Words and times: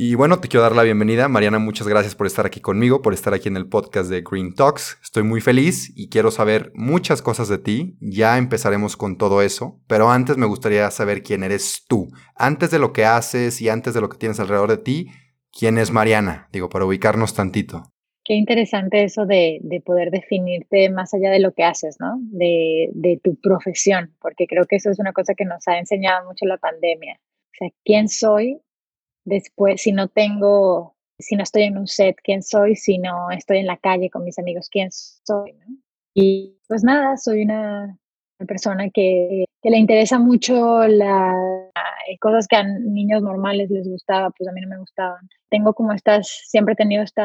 Y 0.00 0.14
bueno, 0.14 0.38
te 0.38 0.46
quiero 0.46 0.62
dar 0.62 0.76
la 0.76 0.84
bienvenida. 0.84 1.26
Mariana, 1.26 1.58
muchas 1.58 1.88
gracias 1.88 2.14
por 2.14 2.28
estar 2.28 2.46
aquí 2.46 2.60
conmigo, 2.60 3.02
por 3.02 3.14
estar 3.14 3.34
aquí 3.34 3.48
en 3.48 3.56
el 3.56 3.68
podcast 3.68 4.08
de 4.08 4.22
Green 4.22 4.54
Talks. 4.54 4.96
Estoy 5.02 5.24
muy 5.24 5.40
feliz 5.40 5.92
y 5.96 6.08
quiero 6.08 6.30
saber 6.30 6.70
muchas 6.72 7.20
cosas 7.20 7.48
de 7.48 7.58
ti. 7.58 7.96
Ya 8.00 8.38
empezaremos 8.38 8.96
con 8.96 9.18
todo 9.18 9.42
eso, 9.42 9.82
pero 9.88 10.08
antes 10.08 10.36
me 10.36 10.46
gustaría 10.46 10.88
saber 10.92 11.24
quién 11.24 11.42
eres 11.42 11.84
tú. 11.88 12.06
Antes 12.36 12.70
de 12.70 12.78
lo 12.78 12.92
que 12.92 13.06
haces 13.06 13.60
y 13.60 13.70
antes 13.70 13.92
de 13.92 14.00
lo 14.00 14.08
que 14.08 14.18
tienes 14.18 14.38
alrededor 14.38 14.70
de 14.70 14.78
ti, 14.78 15.08
¿quién 15.50 15.78
es 15.78 15.90
Mariana? 15.90 16.48
Digo, 16.52 16.68
para 16.68 16.84
ubicarnos 16.84 17.34
tantito. 17.34 17.82
Qué 18.22 18.34
interesante 18.34 19.02
eso 19.02 19.26
de, 19.26 19.58
poder 19.84 20.12
definirte 20.12 20.90
más 20.90 21.12
allá 21.12 21.30
de 21.30 21.40
lo 21.40 21.54
que 21.54 21.64
haces, 21.64 21.96
¿no? 21.98 22.20
De, 22.20 22.88
de 22.92 23.18
tu 23.20 23.34
profesión, 23.40 24.14
porque 24.20 24.46
creo 24.46 24.64
que 24.66 24.76
eso 24.76 24.90
es 24.90 25.00
una 25.00 25.12
cosa 25.12 25.34
que 25.34 25.44
nos 25.44 25.66
ha 25.66 25.76
enseñado 25.76 26.24
mucho 26.24 26.46
la 26.46 26.58
pandemia. 26.58 27.18
O 27.18 27.54
sea, 27.58 27.68
¿quién 27.84 28.08
soy 28.08 28.60
Después, 29.28 29.82
si 29.82 29.92
no 29.92 30.08
tengo, 30.08 30.96
si 31.18 31.36
no 31.36 31.42
estoy 31.42 31.64
en 31.64 31.76
un 31.76 31.86
set, 31.86 32.16
¿quién 32.24 32.42
soy? 32.42 32.76
Si 32.76 32.96
no 32.98 33.30
estoy 33.30 33.58
en 33.58 33.66
la 33.66 33.76
calle 33.76 34.08
con 34.08 34.24
mis 34.24 34.38
amigos, 34.38 34.68
¿quién 34.70 34.88
soy? 34.90 35.54
Y 36.14 36.56
pues 36.66 36.82
nada, 36.82 37.16
soy 37.18 37.42
una, 37.42 37.98
persona 38.46 38.88
que, 38.88 39.44
que, 39.60 39.70
le 39.70 39.76
interesa 39.76 40.18
mucho 40.18 40.86
las 40.86 41.34
cosas 42.20 42.46
que 42.48 42.56
a 42.56 42.62
niños 42.62 43.22
normales 43.22 43.68
les 43.70 43.86
gustaba, 43.86 44.30
pues 44.30 44.48
a 44.48 44.52
mí 44.52 44.62
no 44.62 44.68
me 44.68 44.78
gustaban. 44.78 45.28
Tengo 45.50 45.74
como 45.74 45.92
estas, 45.92 46.28
siempre 46.46 46.72
he 46.72 46.76
tenido 46.76 47.02
este 47.02 47.22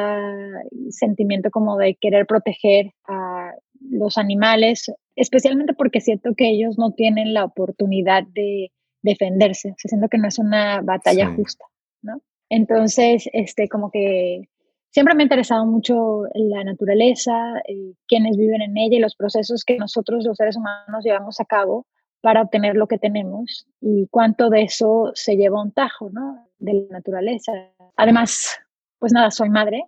sentimiento 0.89 1.51
como 1.51 1.77
de 1.77 1.95
querer 1.95 2.25
proteger 2.25 2.91
a 3.07 3.53
los 3.79 4.17
animales, 4.17 4.91
especialmente 5.15 5.73
porque 5.73 6.01
siento 6.01 6.33
que 6.35 6.49
ellos 6.49 6.77
no 6.77 6.91
tienen 6.91 7.33
la 7.33 7.45
oportunidad 7.45 8.23
de 8.33 8.71
defenderse, 9.03 9.71
o 9.71 9.75
siento 9.77 10.09
que 10.09 10.17
no 10.17 10.27
es 10.27 10.39
una 10.39 10.81
batalla 10.81 11.33
justa. 11.33 11.63
Entonces, 12.49 13.29
este, 13.33 13.67
como 13.67 13.89
que 13.89 14.49
siempre 14.91 15.15
me 15.15 15.23
ha 15.23 15.25
interesado 15.25 15.65
mucho 15.65 16.23
la 16.35 16.63
naturaleza, 16.63 17.33
eh, 17.67 17.93
quienes 18.07 18.37
viven 18.37 18.61
en 18.61 18.77
ella 18.77 18.97
y 18.97 19.01
los 19.01 19.15
procesos 19.15 19.63
que 19.65 19.77
nosotros 19.77 20.23
los 20.23 20.37
seres 20.37 20.55
humanos 20.55 21.03
llevamos 21.03 21.39
a 21.39 21.45
cabo 21.45 21.87
para 22.21 22.41
obtener 22.41 22.75
lo 22.75 22.87
que 22.87 22.97
tenemos 22.97 23.65
y 23.81 24.07
cuánto 24.09 24.49
de 24.49 24.61
eso 24.61 25.11
se 25.13 25.35
lleva 25.35 25.61
un 25.61 25.71
tajo, 25.71 26.09
¿no? 26.11 26.47
De 26.57 26.73
la 26.73 26.99
naturaleza. 26.99 27.51
Además, 27.97 28.59
pues 28.99 29.11
nada, 29.11 29.29
soy 29.31 29.49
madre 29.49 29.83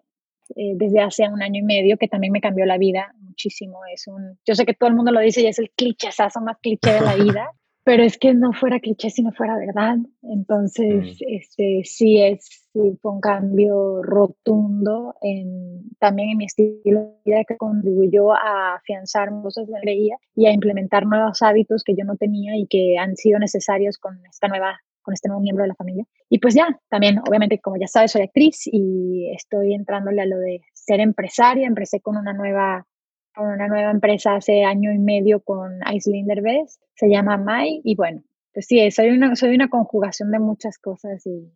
eh, 0.55 0.73
desde 0.75 0.99
hace 0.99 1.29
un 1.29 1.41
año 1.41 1.61
y 1.61 1.63
medio 1.63 1.97
que 1.97 2.07
también 2.07 2.33
me 2.33 2.41
cambió 2.41 2.65
la 2.65 2.77
vida 2.77 3.13
muchísimo. 3.21 3.79
Es 3.93 4.07
un, 4.07 4.37
yo 4.45 4.53
sé 4.55 4.65
que 4.65 4.73
todo 4.73 4.89
el 4.89 4.95
mundo 4.95 5.11
lo 5.11 5.19
dice 5.19 5.41
y 5.41 5.47
es 5.47 5.59
el 5.59 5.71
clichesazo 5.71 6.41
más 6.41 6.57
cliché 6.57 6.93
de 6.93 7.01
la 7.01 7.15
vida, 7.15 7.51
pero 7.85 8.01
es 8.03 8.17
que 8.17 8.33
no 8.33 8.51
fuera 8.51 8.79
cliché 8.79 9.11
si 9.11 9.21
no 9.21 9.31
fuera 9.31 9.55
verdad. 9.57 9.97
Entonces, 10.23 11.17
este, 11.21 11.81
sí 11.83 12.19
es 12.19 12.65
fue 12.73 13.11
un 13.11 13.21
cambio 13.21 14.01
rotundo 14.01 15.15
en, 15.21 15.83
también 15.99 16.31
en 16.31 16.37
mi 16.37 16.45
estilo 16.45 16.99
de 17.01 17.13
vida 17.23 17.43
que 17.47 17.55
contribuyó 17.55 18.33
a 18.33 18.75
afianzar 18.75 19.29
cosas 19.41 19.67
de 19.67 19.79
creía 19.81 20.17
y 20.35 20.47
a 20.47 20.51
implementar 20.51 21.05
nuevos 21.05 21.41
hábitos 21.41 21.83
que 21.83 21.95
yo 21.95 22.03
no 22.03 22.17
tenía 22.17 22.57
y 22.57 22.67
que 22.67 22.97
han 22.97 23.15
sido 23.15 23.39
necesarios 23.39 23.97
con 23.97 24.19
esta 24.29 24.47
nueva 24.47 24.79
con 25.03 25.13
este 25.13 25.29
nuevo 25.29 25.43
miembro 25.43 25.63
de 25.63 25.67
la 25.67 25.75
familia. 25.75 26.03
Y 26.29 26.39
pues 26.39 26.55
ya, 26.55 26.79
también, 26.89 27.19
obviamente, 27.19 27.59
como 27.59 27.77
ya 27.77 27.85
sabes, 27.85 28.11
soy 28.11 28.23
actriz 28.23 28.63
y 28.65 29.29
estoy 29.35 29.75
entrándole 29.75 30.23
a 30.23 30.25
lo 30.25 30.39
de 30.39 30.61
ser 30.73 30.99
empresaria. 30.99 31.67
Empecé 31.67 32.01
con 32.01 32.17
una 32.17 32.33
nueva 32.33 32.87
con 33.35 33.47
una 33.47 33.67
nueva 33.67 33.91
empresa 33.91 34.35
hace 34.35 34.63
año 34.63 34.91
y 34.91 34.97
medio 34.97 35.41
con 35.41 35.79
Iceland 35.91 36.41
Best, 36.41 36.81
se 36.95 37.09
llama 37.09 37.37
Mai, 37.37 37.81
y 37.83 37.95
bueno, 37.95 38.23
pues 38.53 38.67
sí, 38.67 38.89
soy 38.91 39.09
una, 39.09 39.35
soy 39.35 39.53
una 39.53 39.69
conjugación 39.69 40.31
de 40.31 40.39
muchas 40.39 40.77
cosas 40.77 41.25
y 41.25 41.51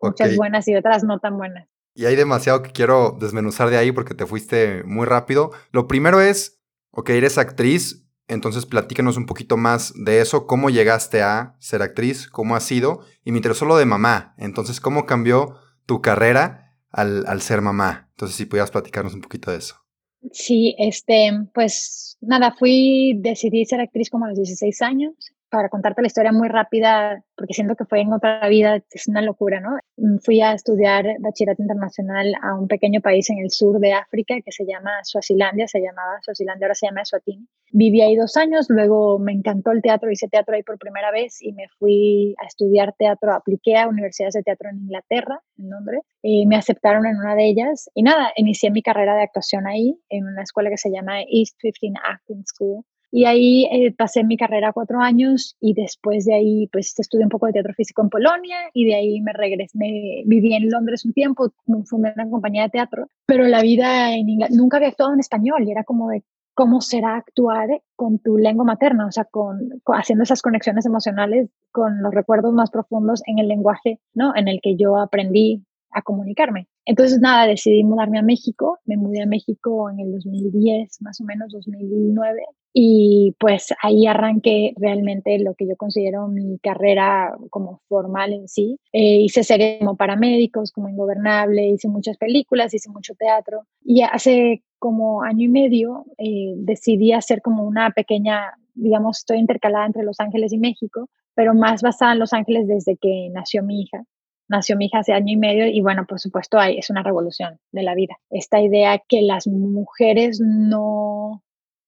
muchas 0.00 0.36
buenas 0.36 0.68
y 0.68 0.76
otras 0.76 1.04
no 1.04 1.18
tan 1.18 1.36
buenas. 1.36 1.68
Y 1.94 2.06
hay 2.06 2.14
demasiado 2.14 2.62
que 2.62 2.70
quiero 2.70 3.16
desmenuzar 3.18 3.70
de 3.70 3.76
ahí 3.76 3.90
porque 3.90 4.14
te 4.14 4.24
fuiste 4.24 4.84
muy 4.84 5.04
rápido. 5.04 5.50
Lo 5.72 5.88
primero 5.88 6.20
es, 6.20 6.62
ok, 6.92 7.10
eres 7.10 7.38
actriz, 7.38 8.08
entonces 8.28 8.66
platícanos 8.66 9.16
un 9.16 9.26
poquito 9.26 9.56
más 9.56 9.92
de 9.96 10.20
eso, 10.20 10.46
cómo 10.46 10.70
llegaste 10.70 11.22
a 11.22 11.56
ser 11.58 11.82
actriz, 11.82 12.28
cómo 12.28 12.54
ha 12.54 12.60
sido, 12.60 13.00
y 13.24 13.32
me 13.32 13.38
interesó 13.38 13.64
lo 13.64 13.76
de 13.76 13.86
mamá, 13.86 14.34
entonces 14.38 14.80
cómo 14.80 15.06
cambió 15.06 15.56
tu 15.86 16.00
carrera 16.00 16.76
al, 16.90 17.26
al 17.26 17.42
ser 17.42 17.62
mamá. 17.62 18.10
Entonces 18.10 18.36
si 18.36 18.46
pudieras 18.46 18.70
platicarnos 18.70 19.14
un 19.14 19.22
poquito 19.22 19.50
de 19.50 19.56
eso. 19.56 19.87
Sí, 20.32 20.74
este, 20.78 21.30
pues 21.54 22.16
nada, 22.20 22.54
fui, 22.58 23.14
decidí 23.18 23.64
ser 23.64 23.80
actriz 23.80 24.10
como 24.10 24.24
a 24.24 24.28
los 24.28 24.38
16 24.38 24.82
años 24.82 25.14
para 25.50 25.68
contarte 25.68 26.02
la 26.02 26.06
historia 26.06 26.32
muy 26.32 26.48
rápida, 26.48 27.24
porque 27.36 27.54
siento 27.54 27.74
que 27.74 27.84
fue 27.84 28.00
en 28.00 28.12
otra 28.12 28.46
vida, 28.48 28.82
es 28.90 29.08
una 29.08 29.22
locura, 29.22 29.60
¿no? 29.60 29.78
Mm, 29.96 30.18
fui 30.18 30.40
a 30.40 30.52
estudiar 30.52 31.06
bachillerato 31.20 31.62
internacional 31.62 32.34
a 32.42 32.54
un 32.54 32.68
pequeño 32.68 33.00
país 33.00 33.28
en 33.30 33.38
el 33.38 33.50
sur 33.50 33.78
de 33.78 33.92
África 33.92 34.34
que 34.44 34.52
se 34.52 34.64
llama 34.66 34.90
Suazilandia, 35.02 35.66
se 35.66 35.80
llamaba 35.80 36.18
Suazilandia, 36.22 36.66
ahora 36.66 36.74
se 36.74 36.86
llama 36.86 37.02
Eswatini. 37.02 37.46
Viví 37.72 38.00
ahí 38.00 38.16
dos 38.16 38.36
años, 38.36 38.66
luego 38.68 39.18
me 39.18 39.32
encantó 39.32 39.72
el 39.72 39.82
teatro, 39.82 40.10
hice 40.10 40.28
teatro 40.28 40.54
ahí 40.54 40.62
por 40.62 40.78
primera 40.78 41.10
vez 41.10 41.42
y 41.42 41.52
me 41.52 41.68
fui 41.78 42.34
a 42.42 42.46
estudiar 42.46 42.94
teatro, 42.98 43.32
apliqué 43.32 43.76
a 43.76 43.88
universidades 43.88 44.34
de 44.34 44.42
teatro 44.42 44.70
en 44.70 44.78
Inglaterra, 44.78 45.40
en 45.58 45.70
Londres, 45.70 46.02
y 46.22 46.46
me 46.46 46.56
aceptaron 46.56 47.06
en 47.06 47.16
una 47.16 47.34
de 47.34 47.46
ellas 47.46 47.90
y 47.94 48.02
nada, 48.02 48.32
inicié 48.36 48.70
mi 48.70 48.82
carrera 48.82 49.14
de 49.14 49.22
actuación 49.22 49.66
ahí, 49.66 49.98
en 50.08 50.26
una 50.26 50.42
escuela 50.42 50.70
que 50.70 50.78
se 50.78 50.90
llama 50.90 51.20
East 51.22 51.56
15 51.60 51.94
Acting 52.02 52.44
School 52.46 52.84
y 53.10 53.24
ahí 53.24 53.64
eh, 53.70 53.92
pasé 53.92 54.24
mi 54.24 54.36
carrera 54.36 54.72
cuatro 54.72 55.00
años 55.00 55.56
y 55.60 55.74
después 55.74 56.24
de 56.26 56.34
ahí 56.34 56.68
pues 56.72 56.98
estudié 56.98 57.24
un 57.24 57.30
poco 57.30 57.46
de 57.46 57.52
teatro 57.52 57.72
físico 57.74 58.02
en 58.02 58.10
Polonia 58.10 58.56
y 58.74 58.86
de 58.86 58.94
ahí 58.94 59.20
me 59.20 59.32
regresé, 59.32 59.76
me, 59.78 60.22
viví 60.26 60.54
en 60.54 60.70
Londres 60.70 61.04
un 61.04 61.12
tiempo, 61.12 61.52
fundé 61.86 62.12
una 62.14 62.28
compañía 62.28 62.64
de 62.64 62.70
teatro, 62.70 63.08
pero 63.26 63.44
la 63.44 63.62
vida 63.62 64.14
en 64.14 64.28
inglés, 64.28 64.50
nunca 64.50 64.76
había 64.76 64.90
actuado 64.90 65.14
en 65.14 65.20
español 65.20 65.64
y 65.66 65.70
era 65.70 65.84
como 65.84 66.10
de 66.10 66.22
cómo 66.54 66.80
será 66.80 67.16
actuar 67.16 67.68
con 67.94 68.18
tu 68.18 68.36
lengua 68.36 68.64
materna, 68.64 69.06
o 69.06 69.12
sea, 69.12 69.24
con, 69.24 69.80
haciendo 69.86 70.24
esas 70.24 70.42
conexiones 70.42 70.84
emocionales 70.86 71.48
con 71.70 72.02
los 72.02 72.12
recuerdos 72.12 72.52
más 72.52 72.72
profundos 72.72 73.22
en 73.26 73.38
el 73.38 73.46
lenguaje, 73.46 74.00
¿no? 74.12 74.34
En 74.34 74.48
el 74.48 74.60
que 74.60 74.74
yo 74.76 74.98
aprendí 74.98 75.64
a 75.90 76.02
comunicarme. 76.02 76.68
Entonces, 76.84 77.20
nada, 77.20 77.46
decidí 77.46 77.84
mudarme 77.84 78.18
a 78.18 78.22
México. 78.22 78.78
Me 78.84 78.96
mudé 78.96 79.22
a 79.22 79.26
México 79.26 79.90
en 79.90 80.00
el 80.00 80.12
2010, 80.12 81.02
más 81.02 81.20
o 81.20 81.24
menos 81.24 81.52
2009. 81.52 82.42
Y 82.72 83.34
pues 83.38 83.74
ahí 83.82 84.06
arranqué 84.06 84.72
realmente 84.76 85.38
lo 85.38 85.54
que 85.54 85.66
yo 85.66 85.76
considero 85.76 86.28
mi 86.28 86.58
carrera 86.58 87.36
como 87.50 87.80
formal 87.88 88.32
en 88.32 88.48
sí. 88.48 88.78
Eh, 88.92 89.20
hice 89.20 89.42
series 89.42 89.80
como 89.80 89.96
paramédicos, 89.96 90.70
como 90.72 90.88
Ingobernable, 90.88 91.68
hice 91.68 91.88
muchas 91.88 92.16
películas, 92.16 92.74
hice 92.74 92.90
mucho 92.90 93.14
teatro. 93.14 93.62
Y 93.82 94.02
hace 94.02 94.62
como 94.78 95.22
año 95.22 95.44
y 95.44 95.48
medio 95.48 96.04
eh, 96.18 96.54
decidí 96.56 97.12
hacer 97.12 97.42
como 97.42 97.64
una 97.64 97.90
pequeña, 97.90 98.52
digamos, 98.74 99.18
estoy 99.18 99.38
intercalada 99.38 99.86
entre 99.86 100.04
Los 100.04 100.20
Ángeles 100.20 100.52
y 100.52 100.58
México, 100.58 101.08
pero 101.34 101.54
más 101.54 101.82
basada 101.82 102.12
en 102.12 102.18
Los 102.20 102.32
Ángeles 102.32 102.68
desde 102.68 102.96
que 102.96 103.28
nació 103.32 103.62
mi 103.62 103.82
hija 103.82 104.04
nació 104.48 104.76
mi 104.76 104.86
hija 104.86 104.98
hace 105.00 105.12
año 105.12 105.32
y 105.32 105.36
medio 105.36 105.66
y 105.66 105.80
bueno, 105.80 106.06
por 106.06 106.20
supuesto 106.20 106.58
hay, 106.58 106.78
es 106.78 106.90
una 106.90 107.02
revolución 107.02 107.58
de 107.72 107.82
la 107.82 107.94
vida. 107.94 108.16
Esta 108.30 108.60
idea 108.60 108.98
que 109.06 109.22
las 109.22 109.46
mujeres 109.46 110.40
no, 110.40 111.42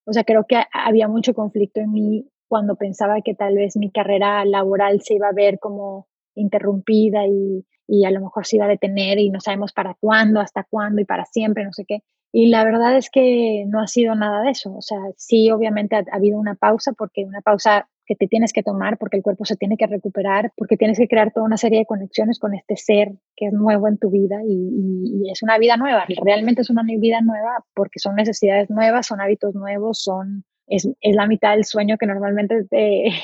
o 0.04 0.12
sea, 0.12 0.24
creo 0.24 0.46
que 0.46 0.62
había 0.72 1.08
mucho 1.08 1.34
conflicto 1.34 1.80
en 1.80 1.92
mí 1.92 2.28
cuando 2.48 2.76
pensaba 2.76 3.20
que 3.22 3.34
tal 3.34 3.56
vez 3.56 3.76
mi 3.76 3.90
carrera 3.90 4.44
laboral 4.44 5.00
se 5.02 5.14
iba 5.14 5.28
a 5.28 5.32
ver 5.32 5.58
como 5.58 6.08
interrumpida 6.34 7.26
y, 7.26 7.64
y 7.86 8.04
a 8.04 8.10
lo 8.10 8.20
mejor 8.20 8.46
se 8.46 8.56
iba 8.56 8.66
a 8.66 8.68
detener 8.68 9.18
y 9.18 9.30
no 9.30 9.40
sabemos 9.40 9.72
para 9.72 9.94
cuándo, 9.98 10.40
hasta 10.40 10.64
cuándo 10.64 11.00
y 11.00 11.04
para 11.04 11.24
siempre, 11.24 11.64
no 11.64 11.72
sé 11.72 11.84
qué. 11.86 12.02
Y 12.32 12.46
la 12.48 12.64
verdad 12.64 12.96
es 12.96 13.10
que 13.10 13.64
no 13.66 13.80
ha 13.80 13.86
sido 13.88 14.14
nada 14.14 14.42
de 14.42 14.50
eso. 14.50 14.74
O 14.76 14.82
sea, 14.82 14.98
sí, 15.16 15.50
obviamente 15.50 15.96
ha, 15.96 16.04
habido 16.12 16.38
una 16.38 16.54
pausa 16.54 16.92
porque 16.92 17.24
una 17.24 17.40
pausa 17.40 17.88
que 18.10 18.16
te 18.16 18.26
tienes 18.26 18.52
que 18.52 18.64
tomar 18.64 18.98
porque 18.98 19.18
el 19.18 19.22
cuerpo 19.22 19.44
se 19.44 19.54
tiene 19.54 19.76
que 19.76 19.86
recuperar, 19.86 20.52
porque 20.56 20.76
tienes 20.76 20.98
que 20.98 21.06
crear 21.06 21.32
toda 21.32 21.46
una 21.46 21.56
serie 21.56 21.78
de 21.78 21.86
conexiones 21.86 22.40
con 22.40 22.54
este 22.54 22.76
ser 22.76 23.12
que 23.36 23.46
es 23.46 23.52
nuevo 23.52 23.86
en 23.86 23.98
tu 23.98 24.10
vida 24.10 24.40
y, 24.44 25.30
es 25.30 25.44
una 25.44 25.58
vida 25.58 25.76
nueva. 25.76 26.06
Realmente 26.24 26.62
es 26.62 26.70
una 26.70 26.82
vida 26.82 27.20
nueva 27.20 27.64
porque 27.72 28.00
son 28.00 28.16
necesidades 28.16 28.68
nuevas, 28.68 29.06
son 29.06 29.20
hábitos 29.20 29.54
nuevos, 29.54 30.02
son 30.02 30.42
es, 30.66 30.88
es, 31.00 31.14
la 31.14 31.28
mitad 31.28 31.54
del 31.54 31.64
sueño 31.64 31.98
que 31.98 32.06
normalmente 32.06 32.66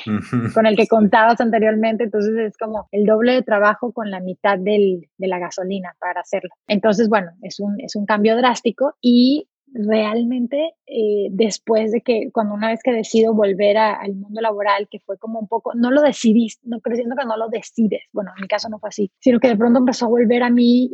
con 0.53 0.65
el 0.65 0.77
que 0.77 0.87
contabas 0.87 1.41
anteriormente, 1.41 2.05
entonces 2.05 2.33
es 2.37 2.57
como 2.57 2.87
el 2.93 3.05
doble 3.05 3.33
de 3.33 3.43
trabajo 3.43 3.91
con 3.91 4.09
la 4.09 4.21
mitad 4.21 4.57
del, 4.57 5.09
de 5.17 5.27
la 5.27 5.37
gasolina 5.37 5.97
para 5.99 6.21
hacerlo. 6.21 6.51
Entonces, 6.65 7.09
bueno, 7.09 7.31
es 7.41 7.59
un, 7.59 7.75
es 7.81 7.97
un 7.97 8.05
cambio 8.05 8.37
drástico 8.37 8.95
y 9.01 9.49
realmente 9.73 10.75
eh, 10.85 11.27
después 11.31 11.91
de 11.91 12.01
que, 12.01 12.29
cuando 12.31 12.53
una 12.53 12.69
vez 12.69 12.81
que 12.83 12.91
decido 12.91 13.33
volver 13.33 13.77
al 13.77 14.15
mundo 14.15 14.41
laboral, 14.41 14.87
que 14.89 14.99
fue 14.99 15.17
como 15.17 15.39
un 15.39 15.47
poco, 15.47 15.73
no 15.75 15.91
lo 15.91 16.01
decidís, 16.01 16.59
no 16.63 16.79
creciendo 16.79 17.15
que 17.15 17.25
no 17.25 17.37
lo 17.37 17.49
decides, 17.49 18.03
bueno, 18.13 18.31
en 18.35 18.41
mi 18.41 18.47
caso 18.47 18.69
no 18.69 18.79
fue 18.79 18.89
así, 18.89 19.11
sino 19.19 19.39
que 19.39 19.49
de 19.49 19.57
pronto 19.57 19.79
empezó 19.79 20.05
a 20.05 20.09
volver 20.09 20.43
a 20.43 20.49
mí 20.49 20.89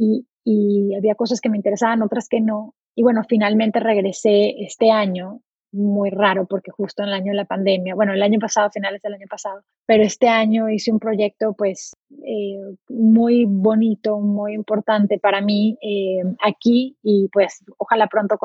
y 0.46 0.96
había 0.96 1.16
cosas 1.16 1.40
que 1.40 1.50
me 1.50 1.58
interesaban, 1.58 2.02
otras 2.02 2.28
que 2.28 2.42
no. 2.42 2.76
Y 2.96 3.04
bueno, 3.04 3.22
finalmente 3.28 3.80
regresé 3.80 4.62
este 4.64 4.92
año 4.92 5.42
muy 5.74 6.12
raro 6.12 6.46
porque 6.46 6.72
justo 6.72 7.04
en 7.04 7.10
el 7.10 7.16
año 7.16 7.32
de 7.32 7.38
la 7.38 7.46
pandemia, 7.46 7.96
bueno, 7.96 8.14
el 8.14 8.22
año 8.22 8.40
pasado, 8.40 8.70
finales 8.72 9.02
del 9.02 9.16
año 9.16 9.28
pasado, 9.30 9.62
pero 9.86 10.04
este 10.04 10.30
año 10.30 10.70
hice 10.70 10.92
un 10.92 11.00
proyecto 11.00 11.54
pues 11.54 11.94
eh, 12.26 12.60
muy 12.90 13.46
bonito, 13.46 14.20
muy 14.20 14.54
importante 14.54 15.20
para 15.20 15.42
mí 15.42 15.78
eh, 15.82 16.24
aquí 16.44 16.98
y 17.02 17.28
pues 17.34 17.64
ojalá 17.78 18.08
pronto 18.08 18.38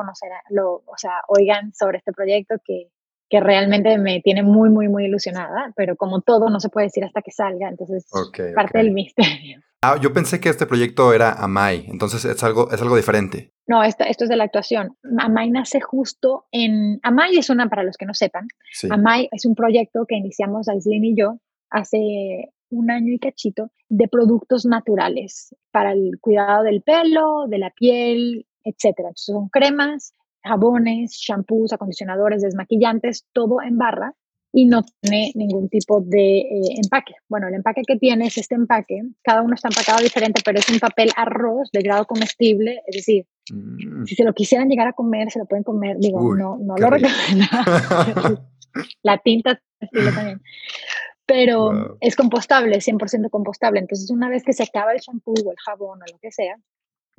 lo 0.49 0.83
o 0.85 0.97
sea, 0.97 1.21
oigan 1.27 1.73
sobre 1.73 1.99
este 1.99 2.11
proyecto 2.11 2.55
que, 2.65 2.89
que 3.29 3.39
realmente 3.39 3.97
me 3.97 4.21
tiene 4.21 4.41
muy, 4.43 4.69
muy, 4.69 4.89
muy 4.89 5.05
ilusionada, 5.05 5.71
pero 5.75 5.95
como 5.95 6.21
todo 6.21 6.49
no 6.49 6.59
se 6.59 6.69
puede 6.69 6.87
decir 6.87 7.05
hasta 7.05 7.21
que 7.21 7.31
salga, 7.31 7.69
entonces 7.69 8.09
parte 8.55 8.79
del 8.79 8.91
misterio. 8.91 9.61
Ah, 9.81 9.97
yo 10.01 10.13
pensé 10.13 10.41
que 10.41 10.49
este 10.49 10.65
proyecto 10.65 11.13
era 11.13 11.31
Amai, 11.31 11.85
entonces 11.87 12.25
es 12.25 12.43
algo, 12.43 12.69
es 12.69 12.81
algo 12.81 12.97
diferente. 12.97 13.53
No, 13.65 13.81
esto, 13.81 14.03
esto 14.03 14.25
es 14.25 14.29
de 14.29 14.35
la 14.35 14.43
actuación. 14.43 14.97
Amai 15.19 15.51
nace 15.51 15.79
justo 15.79 16.47
en... 16.51 16.99
Amai 17.01 17.37
es 17.37 17.49
una, 17.49 17.69
para 17.69 17.83
los 17.83 17.95
que 17.95 18.05
no 18.05 18.13
sepan, 18.13 18.47
Amai 18.89 19.29
es 19.31 19.45
un 19.45 19.55
proyecto 19.55 20.05
que 20.05 20.15
iniciamos 20.15 20.67
Aislinn 20.67 21.05
y 21.05 21.15
yo 21.15 21.39
hace 21.69 22.51
un 22.71 22.91
año 22.91 23.13
y 23.13 23.19
cachito 23.19 23.71
de 23.87 24.09
productos 24.09 24.65
naturales 24.65 25.55
para 25.71 25.93
el 25.93 26.19
cuidado 26.19 26.63
del 26.63 26.81
pelo, 26.81 27.47
de 27.47 27.57
la 27.59 27.69
piel, 27.69 28.47
etcétera. 28.65 29.11
son 29.15 29.47
cremas, 29.47 30.13
jabones, 30.43 31.11
shampoos, 31.11 31.71
acondicionadores, 31.71 32.41
desmaquillantes, 32.41 33.25
todo 33.31 33.61
en 33.61 33.77
barra 33.77 34.13
y 34.51 34.65
no 34.65 34.83
tiene 35.01 35.31
ningún 35.35 35.69
tipo 35.69 36.01
de 36.01 36.39
eh, 36.39 36.75
empaque. 36.83 37.13
Bueno, 37.27 37.47
el 37.47 37.53
empaque 37.53 37.83
que 37.85 37.97
tiene 37.97 38.27
es 38.27 38.37
este 38.37 38.55
empaque, 38.55 39.01
cada 39.21 39.41
uno 39.41 39.53
está 39.53 39.67
empacado 39.67 40.01
diferente, 40.01 40.41
pero 40.43 40.59
es 40.59 40.69
un 40.69 40.79
papel 40.79 41.11
arroz 41.15 41.69
de 41.71 41.81
grado 41.81 42.05
comestible, 42.05 42.81
es 42.87 42.95
decir, 42.95 43.25
mm. 43.51 44.05
si 44.05 44.15
se 44.15 44.23
lo 44.23 44.33
quisieran 44.33 44.69
llegar 44.69 44.87
a 44.87 44.93
comer, 44.93 45.31
se 45.31 45.39
lo 45.39 45.45
pueden 45.45 45.63
comer, 45.63 45.97
digo, 45.99 46.35
no, 46.35 46.57
no 46.57 46.75
lo 46.77 46.89
recomiendo. 46.89 47.45
La 49.03 49.17
tinta 49.17 49.61
también. 49.91 50.41
Pero 51.25 51.97
es 52.01 52.15
compostable, 52.15 52.77
100% 52.77 53.29
compostable. 53.29 53.79
Entonces, 53.79 54.09
una 54.09 54.29
vez 54.29 54.43
que 54.43 54.53
se 54.53 54.63
acaba 54.63 54.93
el 54.93 54.99
shampoo 54.99 55.35
o 55.45 55.51
el 55.51 55.57
jabón 55.63 55.99
o 56.01 56.11
lo 56.11 56.17
que 56.19 56.31
sea, 56.31 56.55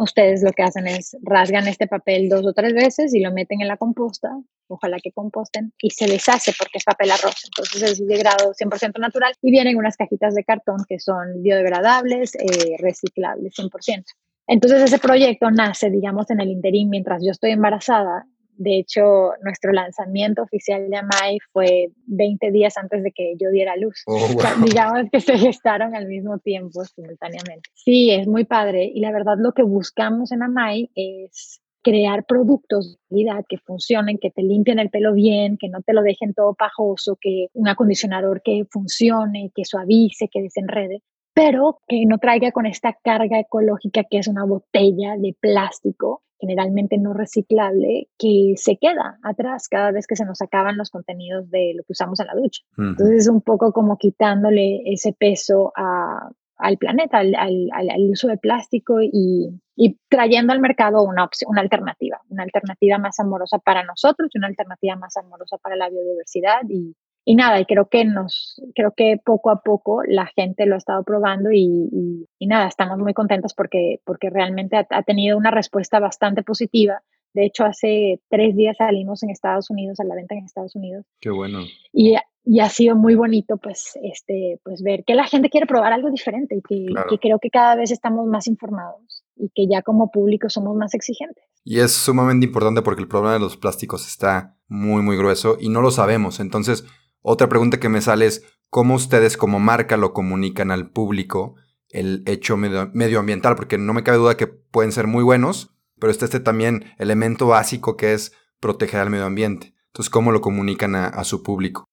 ustedes 0.02 0.43
lo 0.43 0.52
que 0.52 0.62
hacen 0.62 0.87
es 0.87 1.17
rasgan 1.23 1.69
este 1.69 1.87
papel 1.87 2.29
dos 2.29 2.47
o 2.47 2.52
tres 2.52 2.75
veces 2.75 3.14
y 3.14 3.20
lo 3.20 3.32
meten 3.32 3.61
en 3.61 3.69
la 3.69 3.76
composta, 3.76 4.31
ojalá 4.69 4.99
que 5.02 5.12
composten, 5.12 5.73
y 5.81 5.91
se 5.91 6.06
deshace 6.06 6.52
porque 6.58 6.79
es 6.79 6.85
papel 6.85 7.11
arroz, 7.11 7.37
entonces 7.44 7.82
es 7.82 8.06
de 8.06 8.19
grado 8.19 8.52
100% 8.52 8.99
natural 8.99 9.35
y 9.43 9.50
vienen 9.50 9.76
unas 9.76 9.97
cajitas 9.97 10.35
de 10.35 10.44
cartón 10.44 10.79
que 10.88 10.99
son 10.99 11.43
biodegradables, 11.43 12.35
eh, 12.37 12.76
reciclables 12.79 13.55
100%. 13.55 14.05
Entonces 14.47 14.82
ese 14.82 14.99
proyecto 14.99 15.50
nace, 15.50 15.91
digamos, 15.91 16.31
en 16.31 16.41
el 16.41 16.50
interín 16.50 16.91
mientras 16.91 17.23
yo 17.25 17.31
estoy 17.31 17.52
embarazada 17.52 18.26
de 18.61 18.79
hecho, 18.79 19.33
nuestro 19.43 19.73
lanzamiento 19.73 20.43
oficial 20.43 20.91
de 20.91 20.97
Amai 20.99 21.39
fue 21.51 21.93
20 22.05 22.51
días 22.51 22.77
antes 22.77 23.03
de 23.03 23.11
que 23.11 23.33
yo 23.41 23.49
diera 23.49 23.75
luz. 23.75 24.03
Oh, 24.07 24.19
digamos 24.62 25.05
que 25.11 25.19
se 25.19 25.39
gestaron 25.39 25.97
al 25.97 26.07
mismo 26.07 26.39
tiempo, 26.41 26.85
simultáneamente. 26.85 27.71
Sí, 27.73 28.11
es 28.11 28.27
muy 28.27 28.45
padre. 28.45 28.85
Y 28.95 29.01
la 29.01 29.12
verdad, 29.12 29.37
lo 29.39 29.53
que 29.53 29.62
buscamos 29.62 30.31
en 30.31 30.43
Amai 30.43 30.91
es 30.95 31.62
crear 31.83 32.27
productos 32.27 32.99
de 33.09 33.25
calidad 33.25 33.47
que 33.49 33.57
funcionen, 33.57 34.19
que 34.19 34.31
te 34.31 34.43
limpien 34.43 34.79
el 34.79 34.91
pelo 34.91 35.15
bien, 35.15 35.57
que 35.57 35.71
no 35.71 35.81
te 35.81 35.95
lo 35.95 36.03
dejen 36.03 36.35
todo 36.35 36.53
pajoso, 36.53 37.17
que 37.19 37.47
un 37.55 37.67
acondicionador 37.67 38.43
que 38.43 38.65
funcione, 38.71 39.53
que 39.55 39.65
suavice, 39.65 40.29
que 40.31 40.43
desenrede, 40.43 41.03
pero 41.33 41.81
que 41.89 42.05
no 42.05 42.19
traiga 42.19 42.53
con 42.53 42.67
esta 42.67 42.93
carga 43.03 43.41
ecológica 43.41 44.05
que 44.05 44.19
es 44.19 44.29
una 44.29 44.45
botella 44.45 45.17
de 45.17 45.35
plástico 45.41 46.25
generalmente 46.41 46.99
no 46.99 47.13
reciclable, 47.13 48.09
que 48.19 48.55
se 48.57 48.77
queda 48.77 49.19
atrás 49.23 49.69
cada 49.69 49.93
vez 49.93 50.07
que 50.07 50.17
se 50.17 50.25
nos 50.25 50.41
acaban 50.41 50.77
los 50.77 50.91
contenidos 50.91 51.51
de 51.51 51.75
lo 51.77 51.83
que 51.85 51.93
usamos 51.93 52.19
en 52.21 52.27
la 52.27 52.35
ducha. 52.35 52.63
Entonces 52.79 53.23
es 53.23 53.29
un 53.29 53.43
poco 53.43 53.73
como 53.73 53.99
quitándole 53.99 54.83
ese 54.87 55.13
peso 55.13 55.73
al 55.77 56.79
planeta, 56.79 57.19
al, 57.19 58.11
uso 58.11 58.29
de 58.29 58.39
plástico 58.39 59.01
y, 59.03 59.61
trayendo 60.09 60.53
al 60.53 60.61
mercado 60.61 61.03
una, 61.03 61.29
una 61.47 61.61
alternativa, 61.61 62.21
una 62.29 62.43
alternativa 62.43 62.99
más 62.99 63.19
amorosa 63.21 63.59
para 63.59 63.85
nosotros 63.85 64.31
y 64.33 64.39
una 64.39 64.49
alternativa 64.49 64.97
más 64.97 65.17
amorosa 65.17 65.57
para 65.59 65.77
la 65.77 65.89
biodiversidad 65.89 66.63
y, 66.69 66.95
y 67.25 67.35
nada, 67.35 67.61
y 67.61 67.67
creo 67.67 67.89
que 67.89 68.05
nos, 68.05 68.61
creo 68.75 68.93
que 68.97 69.17
poco 69.25 69.51
a 69.51 69.63
poco 69.63 70.03
la 70.07 70.27
gente 70.27 70.67
lo 70.67 70.75
ha 70.75 70.79
estado 70.79 71.05
probando 71.05 71.53
y, 71.53 72.27
y, 72.39 72.47
nada, 72.47 72.67
estamos 72.67 72.99
muy 72.99 73.13
contentos 73.15 73.55
porque, 73.55 74.01
porque 74.05 74.31
realmente 74.31 74.77
ha, 74.77 75.03
tenido 75.03 75.37
una 75.37 75.51
respuesta 75.51 76.01
bastante 76.01 76.43
positiva. 76.43 77.03
De 77.33 77.45
hecho, 77.45 77.65
hace 77.65 78.21
tres 78.29 78.57
días 78.57 78.79
salimos 78.79 79.23
en 79.23 79.31
Estados 79.31 79.71
Unidos, 79.71 80.01
a 80.01 80.05
la 80.05 80.15
venta 80.15 80.35
en 80.35 80.45
Estados 80.45 80.75
Unidos. 80.75 81.05
Qué 81.21 81.31
bueno. 81.31 81.61
Y, 81.93 82.17
y 82.45 82.61
ha 82.61 82.69
sido 82.69 82.97
muy 82.97 83.15
bonito, 83.15 83.59
pues, 83.59 83.99
este, 84.03 84.59
pues 84.65 84.83
ver 84.83 85.05
que 85.05 85.15
la 85.15 85.27
gente 85.27 85.51
quiere 85.51 85.67
probar 85.67 85.93
algo 85.93 86.11
diferente 86.11 86.57
y 86.57 86.63
que, 86.63 86.87
que 87.09 87.19
creo 87.19 87.39
que 87.39 87.51
cada 87.51 87.77
vez 87.77 87.91
estamos 87.93 88.27
más 88.27 88.49
informados 88.49 89.25
y 89.37 89.51
que 89.55 89.67
ya 89.71 89.83
como 89.83 90.11
público 90.11 90.49
somos 90.49 90.75
más 90.75 90.95
exigentes. 90.95 91.45
Y 91.65 91.81
es 91.81 91.93
sumamente 91.93 92.47
importante 92.47 92.83
porque 92.83 93.03
el 93.03 93.09
problema 93.09 93.35
de 93.35 93.41
los 93.41 93.57
plásticos 93.57 94.09
está 94.09 94.57
muy, 94.67 95.03
muy 95.03 95.17
grueso 95.17 95.59
y 95.61 95.69
no 95.69 95.83
lo 95.83 95.91
sabemos. 95.91 96.41
Entonces, 96.41 96.85
otra 97.23 97.49
pregunta 97.49 97.81
que 97.81 97.89
me 97.89 98.01
sale 98.01 98.27
es, 98.27 98.45
¿cómo 98.71 98.95
ustedes 98.95 99.37
como 99.37 99.59
marca 99.59 99.97
lo 99.97 100.13
comunican 100.13 100.71
al 100.71 100.91
público 100.91 101.57
el 101.91 102.23
hecho 102.27 102.57
medioambiental? 102.57 103.57
Porque 103.57 103.79
no 103.79 103.93
me 103.93 104.03
cabe 104.03 104.19
duda 104.19 104.37
que 104.37 104.47
pueden 104.47 104.93
ser 104.93 105.07
muy 105.07 105.23
buenos, 105.23 105.75
pero 105.99 106.11
está 106.11 106.25
este 106.25 106.41
también 106.41 106.85
elemento 106.99 107.47
básico 107.47 107.97
que 107.97 108.15
es 108.15 108.33
proteger 108.61 109.01
al 109.01 109.11
medio 109.11 109.27
ambiente. 109.27 109.75
Entonces, 109.89 110.11
¿cómo 110.11 110.33
lo 110.33 110.41
comunican 110.41 110.95
a, 110.95 111.25
su 111.25 111.43
público? 111.43 111.85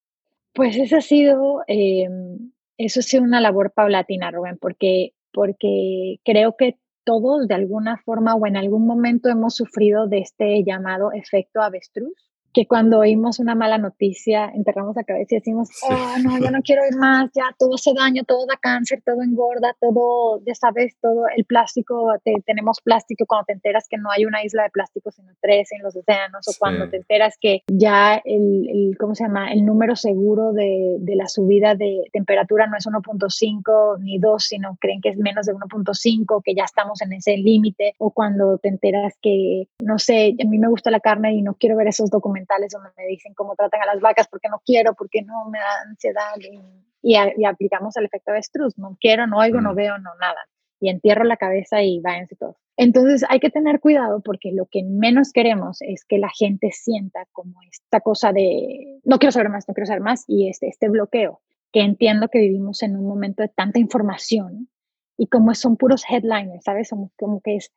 Pues 0.53 0.77
eso 0.77 0.97
ha 0.97 1.01
sido, 1.01 1.61
em, 1.67 2.51
eso 2.77 2.99
ha 2.99 3.03
sido 3.03 3.23
una 3.23 3.41
labor 3.41 3.73
paulatina, 3.73 4.31
Rubén, 4.31 4.57
porque, 4.59 5.13
porque 5.33 6.17
creo 6.23 6.55
que 6.57 6.79
todos 7.03 7.47
de 7.47 7.55
alguna 7.55 7.97
forma 7.97 8.35
o 8.35 8.45
en 8.45 8.55
algún 8.55 8.85
momento 8.85 9.29
hemos 9.29 9.55
sufrido 9.55 10.07
de 10.07 10.19
este 10.19 10.63
llamado 10.63 11.11
efecto 11.11 11.61
avestruz 11.61 12.26
que 12.57 12.65
cuando 12.65 12.97
oímos 12.97 13.37
una 13.37 13.53
mala 13.53 13.77
noticia 13.77 14.51
enterramos 14.51 14.95
la 14.95 15.03
cabeza 15.03 15.35
y 15.35 15.37
decimos, 15.37 15.69
oh, 15.87 16.15
no, 16.23 16.39
ya 16.39 16.49
no 16.49 16.63
quiero 16.63 16.81
ir 16.89 16.97
más, 16.97 17.29
ya 17.35 17.55
todo 17.55 17.75
hace 17.75 17.93
daño, 17.93 18.23
todo 18.23 18.47
da 18.47 18.57
cáncer, 18.59 19.03
todo 19.05 19.21
engorda, 19.21 19.75
todo, 19.79 20.41
ya 20.43 20.55
sabes, 20.55 20.95
todo 20.99 21.25
el 21.35 21.45
plástico, 21.45 22.15
tenemos 22.47 22.81
plástico 22.81 23.25
cuando 23.27 23.45
te 23.45 23.53
enteras 23.53 23.85
que 23.87 23.97
no 23.99 24.09
hay 24.09 24.25
una 24.25 24.43
isla 24.43 24.63
de 24.63 24.71
plástico 24.71 25.11
sino 25.11 25.33
tres 25.39 25.71
en 25.71 25.83
los 25.83 25.95
océanos, 25.95 26.47
o 26.47 26.51
cuando 26.57 26.89
te 26.89 26.97
enteras 26.97 27.37
que 27.39 27.61
ya 27.67 28.15
el, 28.25 28.67
el, 28.69 28.97
¿cómo 28.97 29.13
se 29.13 29.25
llama? 29.25 29.53
El 29.53 29.63
número 29.63 29.95
seguro 29.95 30.51
de, 30.51 30.95
de 30.97 31.15
la 31.15 31.27
subida 31.27 31.75
de 31.75 32.09
temperatura 32.11 32.65
no 32.65 32.75
es 32.75 32.87
1.5 32.87 33.99
ni 33.99 34.17
2, 34.17 34.43
sino 34.43 34.77
creen 34.81 35.01
que 35.01 35.09
es 35.09 35.17
menos 35.17 35.45
de 35.45 35.53
1.5, 35.53 36.41
que 36.43 36.55
ya 36.55 36.63
estamos 36.63 37.03
en 37.03 37.13
ese 37.13 37.37
límite, 37.37 37.93
o 37.99 38.09
cuando 38.09 38.57
te 38.57 38.69
enteras 38.69 39.13
que, 39.21 39.67
no 39.83 39.99
sé, 39.99 40.35
a 40.43 40.47
mí 40.47 40.57
me 40.57 40.69
gusta 40.69 40.89
la 40.89 40.99
carne 40.99 41.35
y 41.35 41.43
no 41.43 41.53
quiero 41.53 41.77
ver 41.77 41.89
esos 41.89 42.09
documentos 42.47 42.71
donde 42.71 42.89
me 42.97 43.07
dicen 43.07 43.33
cómo 43.33 43.55
tratan 43.55 43.81
a 43.81 43.85
las 43.85 44.01
vacas, 44.01 44.27
porque 44.27 44.49
no 44.49 44.61
quiero, 44.65 44.93
porque 44.93 45.21
no 45.21 45.49
me 45.49 45.59
da 45.59 45.81
ansiedad 45.87 46.33
y, 46.39 47.13
y, 47.13 47.45
aplicamos 47.45 47.95
el 47.97 48.05
efecto 48.05 48.31
de 48.31 48.41
no 48.77 48.97
quiero, 48.99 49.27
no 49.27 49.37
oigo, 49.37 49.61
no 49.61 49.75
veo, 49.75 49.97
no 49.97 50.11
nada. 50.19 50.39
Y 50.79 50.89
entierro 50.89 51.23
la 51.23 51.37
cabeza 51.37 51.81
y 51.81 51.99
váyanse 51.99 52.35
todos. 52.35 52.55
Entonces 52.75 53.25
hay 53.29 53.39
que 53.39 53.49
tener 53.49 53.79
cuidado 53.79 54.21
porque 54.21 54.51
lo 54.51 54.67
que 54.67 54.83
menos 54.83 55.31
queremos 55.31 55.81
es 55.81 56.05
que 56.05 56.19
la 56.19 56.29
gente 56.29 56.69
sienta 56.71 57.25
como 57.31 57.55
esta 57.71 58.01
cosa 58.01 58.31
de 58.31 58.99
no 59.03 59.17
quiero 59.17 59.31
saber 59.31 59.49
más, 59.49 59.67
no 59.67 59.73
quiero 59.73 59.87
saber 59.87 60.03
más 60.03 60.23
y 60.27 60.49
este, 60.49 60.67
este 60.67 60.87
bloqueo, 60.87 61.41
que 61.71 61.81
entiendo 61.81 62.27
que 62.27 62.39
vivimos 62.39 62.83
en 62.83 62.95
un 62.95 63.07
momento 63.07 63.41
de 63.41 63.49
tanta 63.49 63.79
información 63.79 64.69
y 65.17 65.27
como 65.27 65.55
son 65.55 65.77
puros 65.77 66.03
headliners, 66.07 66.63
¿sabes? 66.63 66.91
Como, 66.91 67.11
como 67.17 67.41
que 67.41 67.55
es 67.55 67.71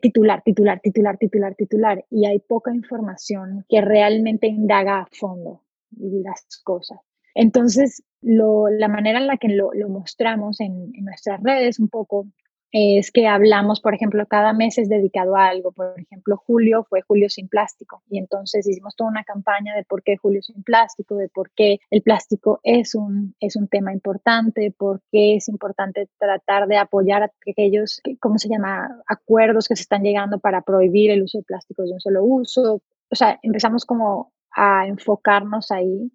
titular, 0.00 0.42
titular, 0.42 0.80
titular, 0.80 1.18
titular, 1.18 1.54
titular, 1.54 2.04
y 2.10 2.26
hay 2.26 2.38
poca 2.38 2.74
información 2.74 3.64
que 3.68 3.80
realmente 3.80 4.46
indaga 4.46 5.00
a 5.00 5.08
fondo 5.10 5.62
las 5.90 6.46
cosas. 6.62 6.98
Entonces, 7.34 8.02
la 8.22 8.88
manera 8.88 9.18
en 9.18 9.26
la 9.26 9.36
que 9.36 9.48
lo, 9.48 9.72
lo 9.74 9.88
mostramos 9.88 10.60
en, 10.60 10.90
en, 10.94 11.04
nuestras 11.04 11.42
redes 11.42 11.78
un 11.78 11.88
poco 11.88 12.26
es 12.72 13.10
que 13.10 13.26
hablamos, 13.26 13.80
por 13.80 13.94
ejemplo, 13.94 14.26
cada 14.26 14.52
mes 14.52 14.78
es 14.78 14.88
dedicado 14.88 15.36
a 15.36 15.48
algo. 15.48 15.72
Por 15.72 15.98
ejemplo, 15.98 16.36
julio 16.36 16.84
fue 16.88 17.02
Julio 17.02 17.28
sin 17.28 17.48
plástico 17.48 18.02
y 18.08 18.18
entonces 18.18 18.66
hicimos 18.66 18.96
toda 18.96 19.10
una 19.10 19.24
campaña 19.24 19.74
de 19.74 19.84
por 19.84 20.02
qué 20.02 20.16
Julio 20.16 20.42
sin 20.42 20.62
plástico, 20.62 21.16
de 21.16 21.28
por 21.28 21.50
qué 21.52 21.78
el 21.90 22.02
plástico 22.02 22.60
es 22.62 22.94
un, 22.94 23.34
es 23.40 23.56
un 23.56 23.68
tema 23.68 23.92
importante, 23.92 24.74
por 24.76 25.00
qué 25.10 25.36
es 25.36 25.48
importante 25.48 26.08
tratar 26.18 26.66
de 26.66 26.76
apoyar 26.76 27.22
a 27.22 27.32
aquellos, 27.50 28.02
¿cómo 28.20 28.38
se 28.38 28.48
llama?, 28.48 29.00
acuerdos 29.06 29.68
que 29.68 29.76
se 29.76 29.82
están 29.82 30.02
llegando 30.02 30.38
para 30.38 30.62
prohibir 30.62 31.10
el 31.10 31.22
uso 31.22 31.38
de 31.38 31.44
plásticos 31.44 31.86
de 31.86 31.94
un 31.94 32.00
solo 32.00 32.24
uso. 32.24 32.82
O 33.10 33.14
sea, 33.14 33.38
empezamos 33.42 33.84
como 33.84 34.32
a 34.54 34.86
enfocarnos 34.86 35.70
ahí 35.70 36.10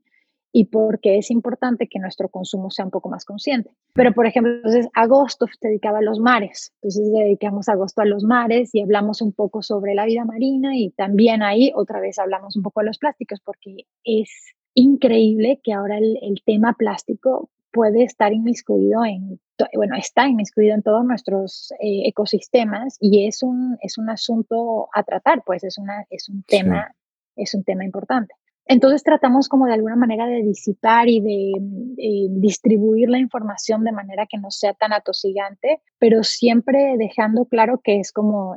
y 0.52 0.66
porque 0.66 1.18
es 1.18 1.32
importante 1.32 1.88
que 1.88 2.00
nuestro 2.00 2.30
consumo 2.30 2.70
sea 2.70 2.86
un 2.86 2.92
poco 2.92 3.10
más 3.10 3.26
consciente. 3.26 3.72
Pero, 3.94 4.14
por 4.14 4.26
ejemplo, 4.28 4.54
entonces 4.54 4.90
agosto 4.94 5.46
se 5.48 5.68
dedicaba 5.68 6.00
a 6.00 6.02
los 6.02 6.20
mares, 6.20 6.74
entonces 6.82 7.12
dedicamos 7.12 7.70
agosto 7.70 8.02
a 8.02 8.06
los 8.06 8.24
mares 8.24 8.74
y 8.76 8.82
hablamos 8.82 9.22
un 9.22 9.32
poco 9.32 9.62
sobre 9.62 9.96
la 9.96 10.06
vida 10.06 10.26
marina 10.26 10.76
y 10.76 10.92
también 10.92 11.42
ahí 11.42 11.72
otra 11.76 12.00
vez 12.00 12.20
hablamos 12.20 12.56
un 12.56 12.64
poco 12.64 12.82
de 12.82 12.88
los 12.88 12.98
plásticos 12.98 13.40
porque 13.40 13.86
es 14.04 14.30
increíble 14.74 15.60
que 15.64 15.74
ahora 15.74 15.98
el, 15.98 16.42
tema 16.46 16.74
plástico 16.74 17.50
puede 17.72 18.04
estar 18.04 18.34
inmiscuido 18.34 19.06
en, 19.06 19.40
bueno, 19.76 19.96
está 19.96 20.28
inmiscuido 20.28 20.76
en 20.76 20.82
todos 20.82 21.06
nuestros 21.06 21.72
eh, 21.80 22.08
ecosistemas 22.08 22.98
y 23.00 23.28
es 23.28 23.44
un, 23.44 23.78
es 23.82 23.98
un 23.98 24.10
asunto 24.10 24.90
a 24.94 25.04
tratar, 25.04 25.44
pues 25.46 25.64
es, 25.64 25.78
una, 25.78 26.06
es 26.10 26.28
un 26.28 26.44
tema, 26.44 26.94
es 27.36 27.54
un 27.54 27.64
tema 27.64 27.86
importante. 27.86 28.34
Entonces 28.66 29.04
tratamos 29.04 29.50
como 29.50 29.66
de 29.66 29.74
alguna 29.74 29.96
manera 29.96 30.28
de 30.28 30.44
disipar 30.44 31.10
y 31.10 31.20
de 31.20 31.52
eh, 31.98 32.28
distribuir 32.30 33.10
la 33.10 33.18
información 33.18 33.84
de 33.84 33.92
manera 33.92 34.28
que 34.28 34.38
no 34.38 34.52
sea 34.52 34.74
tan 34.74 34.94
atosigante, 34.94 35.82
pero 36.00 36.24
siempre 36.24 36.96
dejando 36.98 37.46
claro 37.46 37.82
que 37.84 38.00
es 38.00 38.12
como 38.12 38.56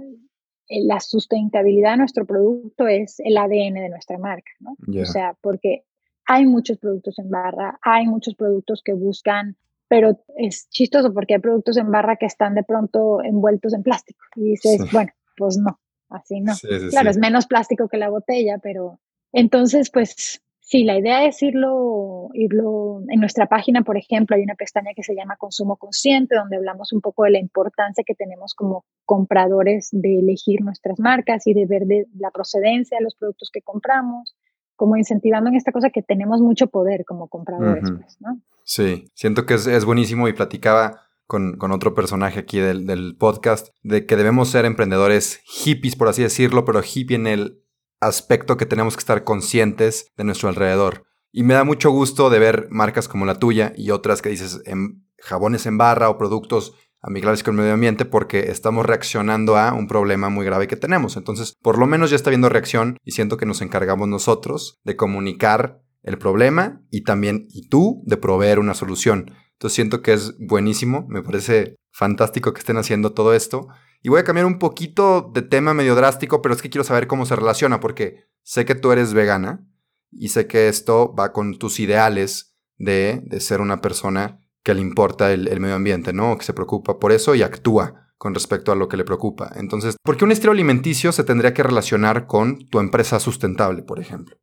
la 0.68 1.00
sustentabilidad 1.00 1.92
de 1.92 1.98
nuestro 1.98 2.26
producto 2.26 2.86
es 2.86 3.20
el 3.20 3.36
ADN 3.36 3.74
de 3.74 3.88
nuestra 3.88 4.18
marca, 4.18 4.50
¿no? 4.60 4.76
O 5.00 5.04
sea, 5.04 5.36
porque 5.40 5.84
hay 6.26 6.46
muchos 6.46 6.78
productos 6.78 7.18
en 7.18 7.30
barra, 7.30 7.78
hay 7.82 8.06
muchos 8.06 8.34
productos 8.34 8.82
que 8.82 8.92
buscan, 8.92 9.56
pero 9.88 10.18
es 10.36 10.68
chistoso 10.70 11.12
porque 11.12 11.34
hay 11.34 11.40
productos 11.40 11.76
en 11.76 11.90
barra 11.90 12.16
que 12.16 12.26
están 12.26 12.54
de 12.54 12.62
pronto 12.62 13.22
envueltos 13.22 13.74
en 13.74 13.82
plástico 13.82 14.20
y 14.36 14.50
dices, 14.50 14.80
bueno, 14.92 15.12
pues 15.36 15.58
no, 15.58 15.78
así 16.08 16.40
no. 16.40 16.54
claro, 16.90 17.10
es 17.10 17.18
menos 17.18 17.46
plástico 17.46 17.88
que 17.88 17.98
la 17.98 18.08
botella, 18.08 18.58
pero 18.62 19.00
entonces, 19.34 19.90
pues 19.90 20.40
sí, 20.60 20.84
la 20.84 20.96
idea 20.96 21.26
es 21.26 21.42
irlo, 21.42 22.30
irlo, 22.34 23.00
en 23.08 23.18
nuestra 23.18 23.48
página, 23.48 23.82
por 23.82 23.96
ejemplo, 23.96 24.36
hay 24.36 24.42
una 24.42 24.54
pestaña 24.54 24.92
que 24.94 25.02
se 25.02 25.16
llama 25.16 25.36
Consumo 25.36 25.76
Consciente, 25.76 26.36
donde 26.36 26.56
hablamos 26.56 26.92
un 26.92 27.00
poco 27.00 27.24
de 27.24 27.32
la 27.32 27.40
importancia 27.40 28.04
que 28.06 28.14
tenemos 28.14 28.54
como 28.54 28.84
compradores 29.04 29.88
de 29.90 30.20
elegir 30.20 30.60
nuestras 30.62 31.00
marcas 31.00 31.48
y 31.48 31.52
de 31.52 31.66
ver 31.66 31.82
de 31.86 32.06
la 32.16 32.30
procedencia 32.30 32.96
de 32.96 33.04
los 33.04 33.16
productos 33.16 33.50
que 33.52 33.60
compramos, 33.60 34.36
como 34.76 34.96
incentivando 34.96 35.50
en 35.50 35.56
esta 35.56 35.72
cosa 35.72 35.90
que 35.90 36.02
tenemos 36.02 36.40
mucho 36.40 36.68
poder 36.68 37.04
como 37.04 37.26
compradores, 37.26 37.84
pues, 37.96 38.16
¿no? 38.20 38.40
Sí, 38.62 39.10
siento 39.14 39.46
que 39.46 39.54
es, 39.54 39.84
buenísimo 39.84 40.28
y 40.28 40.32
platicaba 40.32 41.00
con, 41.26 41.58
otro 41.72 41.92
personaje 41.92 42.38
aquí 42.38 42.60
del, 42.60 42.86
del, 42.86 43.16
podcast, 43.16 43.74
de 43.82 44.06
que 44.06 44.14
debemos 44.14 44.48
ser 44.50 44.64
emprendedores 44.64 45.40
hippies, 45.44 45.96
por 45.96 46.08
así 46.08 46.22
decirlo, 46.22 46.64
pero 46.64 46.82
hippie 46.82 47.16
en 47.16 47.26
el 47.26 47.63
aspecto 48.06 48.56
que 48.56 48.66
tenemos 48.66 48.96
que 48.96 49.00
estar 49.00 49.24
conscientes 49.24 50.12
de 50.16 50.24
nuestro 50.24 50.48
alrededor. 50.48 51.04
Y 51.32 51.42
me 51.42 51.54
da 51.54 51.64
mucho 51.64 51.90
gusto 51.90 52.30
de 52.30 52.38
ver 52.38 52.68
marcas 52.70 53.08
como 53.08 53.26
la 53.26 53.38
tuya 53.38 53.72
y 53.76 53.90
otras 53.90 54.22
que 54.22 54.28
dices 54.28 54.60
en 54.66 55.04
jabones 55.18 55.66
en 55.66 55.78
barra 55.78 56.08
o 56.08 56.18
productos 56.18 56.74
amigables 57.00 57.42
con 57.42 57.54
el 57.54 57.60
medio 57.60 57.74
ambiente 57.74 58.04
porque 58.04 58.50
estamos 58.50 58.86
reaccionando 58.86 59.56
a 59.56 59.74
un 59.74 59.88
problema 59.88 60.28
muy 60.28 60.46
grave 60.46 60.68
que 60.68 60.76
tenemos. 60.76 61.16
Entonces, 61.16 61.54
por 61.60 61.78
lo 61.78 61.86
menos 61.86 62.10
ya 62.10 62.16
está 62.16 62.30
viendo 62.30 62.48
reacción 62.48 62.98
y 63.04 63.12
siento 63.12 63.36
que 63.36 63.46
nos 63.46 63.62
encargamos 63.62 64.08
nosotros 64.08 64.80
de 64.84 64.96
comunicar 64.96 65.82
el 66.02 66.18
problema 66.18 66.82
y 66.90 67.02
también, 67.02 67.46
y 67.50 67.68
tú, 67.68 68.02
de 68.06 68.16
proveer 68.16 68.58
una 68.58 68.74
solución. 68.74 69.32
Entonces 69.52 69.74
siento 69.74 70.02
que 70.02 70.12
es 70.12 70.34
buenísimo, 70.38 71.06
me 71.08 71.22
parece 71.22 71.76
fantástico 71.90 72.52
que 72.52 72.60
estén 72.60 72.76
haciendo 72.76 73.12
todo 73.12 73.34
esto 73.34 73.68
y 74.04 74.10
voy 74.10 74.20
a 74.20 74.24
cambiar 74.24 74.44
un 74.44 74.58
poquito 74.58 75.30
de 75.32 75.40
tema 75.40 75.72
medio 75.72 75.94
drástico, 75.94 76.42
pero 76.42 76.54
es 76.54 76.60
que 76.60 76.68
quiero 76.68 76.84
saber 76.84 77.06
cómo 77.06 77.24
se 77.24 77.36
relaciona, 77.36 77.80
porque 77.80 78.26
sé 78.42 78.66
que 78.66 78.74
tú 78.74 78.92
eres 78.92 79.14
vegana 79.14 79.66
y 80.12 80.28
sé 80.28 80.46
que 80.46 80.68
esto 80.68 81.14
va 81.14 81.32
con 81.32 81.58
tus 81.58 81.80
ideales 81.80 82.54
de, 82.76 83.24
ser 83.40 83.62
una 83.62 83.80
persona 83.80 84.40
que 84.62 84.74
le 84.74 84.82
importa 84.82 85.32
el, 85.32 85.58
medio 85.58 85.74
ambiente, 85.74 86.12
¿no? 86.12 86.36
Que 86.36 86.44
se 86.44 86.52
preocupa 86.52 86.98
por 86.98 87.12
eso 87.12 87.34
y 87.34 87.40
actúa 87.40 88.12
con 88.18 88.34
respecto 88.34 88.72
a 88.72 88.76
lo 88.76 88.88
que 88.88 88.98
le 88.98 89.04
preocupa. 89.04 89.50
Entonces, 89.56 89.96
¿por 90.02 90.18
qué 90.18 90.26
un 90.26 90.32
estilo 90.32 90.52
alimenticio 90.52 91.10
se 91.10 91.24
tendría 91.24 91.54
que 91.54 91.62
relacionar 91.62 92.26
con 92.26 92.68
tu 92.68 92.80
empresa 92.80 93.18
sustentable, 93.18 93.82
por 93.84 94.00
ejemplo? 94.00 94.36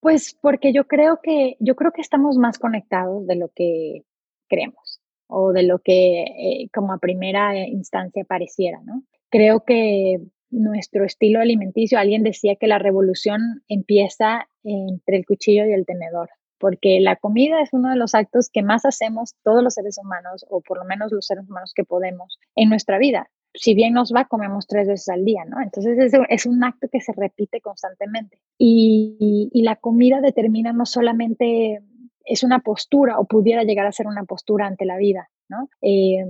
Pues 0.00 0.38
porque 0.40 0.72
yo 0.72 0.86
creo 0.86 1.18
que, 1.20 1.56
yo 1.58 1.74
creo 1.74 1.90
que 1.90 2.02
estamos 2.02 2.36
más 2.36 2.60
conectados 2.60 3.26
de 3.26 3.34
lo 3.34 3.50
que 3.52 4.04
creemos 4.48 4.91
o 5.32 5.52
de 5.52 5.62
lo 5.62 5.78
que 5.78 6.22
eh, 6.22 6.68
como 6.72 6.92
a 6.92 6.98
primera 6.98 7.66
instancia 7.66 8.24
pareciera, 8.24 8.80
¿no? 8.84 9.02
Creo 9.30 9.64
que 9.64 10.20
nuestro 10.50 11.04
estilo 11.04 11.40
alimenticio, 11.40 11.98
alguien 11.98 12.22
decía 12.22 12.56
que 12.56 12.66
la 12.66 12.78
revolución 12.78 13.62
empieza 13.68 14.46
entre 14.62 15.16
el 15.16 15.24
cuchillo 15.24 15.64
y 15.64 15.72
el 15.72 15.86
tenedor, 15.86 16.28
porque 16.58 17.00
la 17.00 17.16
comida 17.16 17.62
es 17.62 17.70
uno 17.72 17.88
de 17.88 17.96
los 17.96 18.14
actos 18.14 18.50
que 18.52 18.62
más 18.62 18.84
hacemos 18.84 19.34
todos 19.42 19.64
los 19.64 19.74
seres 19.74 19.98
humanos, 19.98 20.44
o 20.50 20.60
por 20.60 20.78
lo 20.78 20.84
menos 20.84 21.10
los 21.10 21.26
seres 21.26 21.48
humanos 21.48 21.72
que 21.74 21.84
podemos, 21.84 22.38
en 22.54 22.68
nuestra 22.68 22.98
vida. 22.98 23.30
Si 23.54 23.74
bien 23.74 23.94
nos 23.94 24.12
va, 24.14 24.26
comemos 24.26 24.66
tres 24.66 24.88
veces 24.88 25.08
al 25.08 25.24
día, 25.24 25.44
¿no? 25.46 25.60
Entonces 25.60 26.14
es, 26.28 26.46
un 26.46 26.64
acto 26.64 26.88
que 26.90 27.00
se 27.00 27.12
repite 27.12 27.60
constantemente. 27.60 28.38
Y 28.58 29.50
la 29.62 29.76
comida 29.76 30.20
determina 30.20 30.72
no 30.72 30.86
solamente 30.86 31.82
es 32.24 32.42
una 32.42 32.60
postura 32.60 33.18
o 33.18 33.24
pudiera 33.24 33.64
llegar 33.64 33.86
a 33.86 33.92
ser 33.92 34.06
una 34.06 34.24
postura 34.24 34.66
ante 34.66 34.84
la 34.84 34.96
vida, 34.96 35.28
¿no? 35.48 35.68
Eh, 35.80 36.24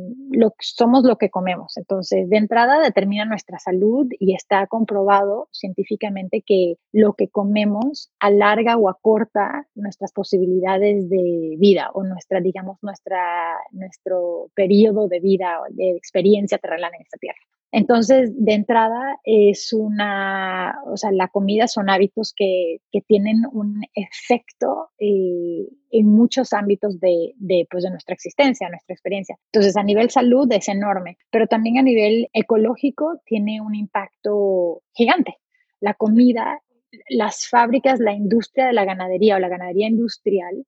somos 0.60 1.04
lo 1.04 1.16
que 1.16 1.30
comemos. 1.30 1.76
Entonces, 1.76 2.28
de 2.28 2.36
entrada 2.36 2.80
determina 2.80 3.24
nuestra 3.24 3.58
salud 3.58 4.06
y 4.18 4.34
está 4.34 4.66
comprobado 4.66 5.48
científicamente 5.52 6.42
que 6.44 6.76
lo 6.92 7.14
que 7.14 7.28
comemos 7.28 8.10
alarga 8.20 8.76
o 8.76 8.88
acorta 8.88 9.66
nuestras 9.74 10.12
posibilidades 10.12 11.08
de 11.08 11.56
vida 11.58 11.90
o 11.94 12.02
nuestra, 12.04 12.40
digamos, 12.40 12.78
nuestra, 12.82 13.56
nuestro 13.72 14.50
periodo 14.54 15.08
de 15.08 15.20
vida 15.20 15.60
o 15.60 15.64
de 15.70 15.90
experiencia 15.96 16.58
terrenal 16.58 16.92
en 16.94 17.02
esta 17.02 17.18
tierra. 17.18 17.40
Entonces, 17.74 18.30
de 18.36 18.52
entrada, 18.52 19.18
es 19.24 19.72
una, 19.72 20.78
o 20.84 20.96
sea, 20.98 21.10
la 21.10 21.28
comida 21.28 21.66
son 21.66 21.88
hábitos 21.88 22.34
que, 22.36 22.82
que 22.92 23.00
tienen 23.00 23.44
un 23.50 23.80
efecto 23.94 24.90
eh, 24.98 25.68
en 25.90 26.06
muchos 26.06 26.52
ámbitos 26.52 27.00
de, 27.00 27.32
de, 27.36 27.66
pues, 27.70 27.84
de 27.84 27.90
nuestra 27.90 28.14
existencia, 28.14 28.68
nuestra 28.68 28.92
experiencia. 28.92 29.38
Entonces, 29.46 29.74
a 29.78 29.82
nivel 29.82 30.10
salud 30.10 30.46
es 30.52 30.68
enorme, 30.68 31.16
pero 31.30 31.46
también 31.46 31.78
a 31.78 31.82
nivel 31.82 32.28
ecológico 32.34 33.20
tiene 33.24 33.62
un 33.62 33.74
impacto 33.74 34.82
gigante. 34.92 35.38
La 35.80 35.94
comida, 35.94 36.60
las 37.08 37.48
fábricas, 37.48 38.00
la 38.00 38.12
industria 38.12 38.66
de 38.66 38.74
la 38.74 38.84
ganadería 38.84 39.36
o 39.36 39.38
la 39.38 39.48
ganadería 39.48 39.88
industrial 39.88 40.66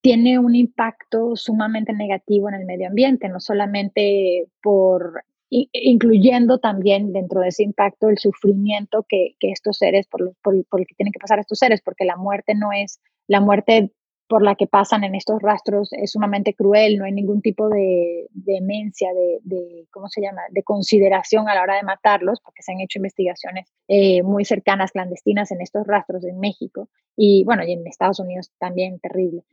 tiene 0.00 0.38
un 0.38 0.54
impacto 0.54 1.34
sumamente 1.34 1.92
negativo 1.92 2.48
en 2.48 2.54
el 2.54 2.64
medio 2.64 2.86
ambiente, 2.86 3.28
no 3.28 3.40
solamente 3.40 4.46
por 4.62 5.24
incluyendo 5.72 6.58
también 6.58 7.12
dentro 7.12 7.40
de 7.40 7.48
ese 7.48 7.62
impacto 7.62 8.08
el 8.08 8.18
sufrimiento 8.18 9.06
que, 9.08 9.36
estos 9.40 9.78
seres, 9.78 10.06
por, 10.06 10.34
por, 10.42 10.54
el 10.54 10.86
que 10.86 10.94
tienen 10.96 11.12
que 11.12 11.20
pasar 11.20 11.38
estos 11.38 11.58
seres, 11.58 11.80
porque 11.82 12.04
la 12.04 12.16
muerte 12.16 12.54
no 12.54 12.72
es, 12.72 13.00
la 13.28 13.40
muerte 13.40 13.92
por 14.26 14.42
la 14.42 14.54
que 14.54 14.66
pasan 14.66 15.04
en 15.04 15.14
estos 15.14 15.40
rastros 15.42 15.92
es 15.92 16.12
sumamente 16.12 16.54
cruel, 16.54 16.98
no 16.98 17.04
hay 17.04 17.12
ningún 17.12 17.42
tipo 17.42 17.68
de 17.68 18.26
demencia, 18.32 19.10
de, 19.12 19.86
¿cómo 19.90 20.08
se 20.08 20.22
llama?, 20.22 20.42
de 20.50 20.62
consideración 20.62 21.48
a 21.48 21.54
la 21.54 21.62
hora 21.62 21.76
de 21.76 21.82
matarlos, 21.82 22.40
porque 22.40 22.62
se 22.62 22.72
han 22.72 22.80
hecho 22.80 22.98
investigaciones 22.98 23.70
eh, 23.86 24.22
muy 24.22 24.44
cercanas, 24.44 24.92
clandestinas 24.92 25.52
en 25.52 25.60
estos 25.60 25.86
rastros 25.86 26.24
en 26.24 26.40
México 26.40 26.88
y 27.16 27.44
bueno, 27.44 27.64
y 27.64 27.72
en 27.72 27.86
Estados 27.86 28.18
Unidos 28.18 28.50
también 28.58 28.98
terrible. 28.98 29.44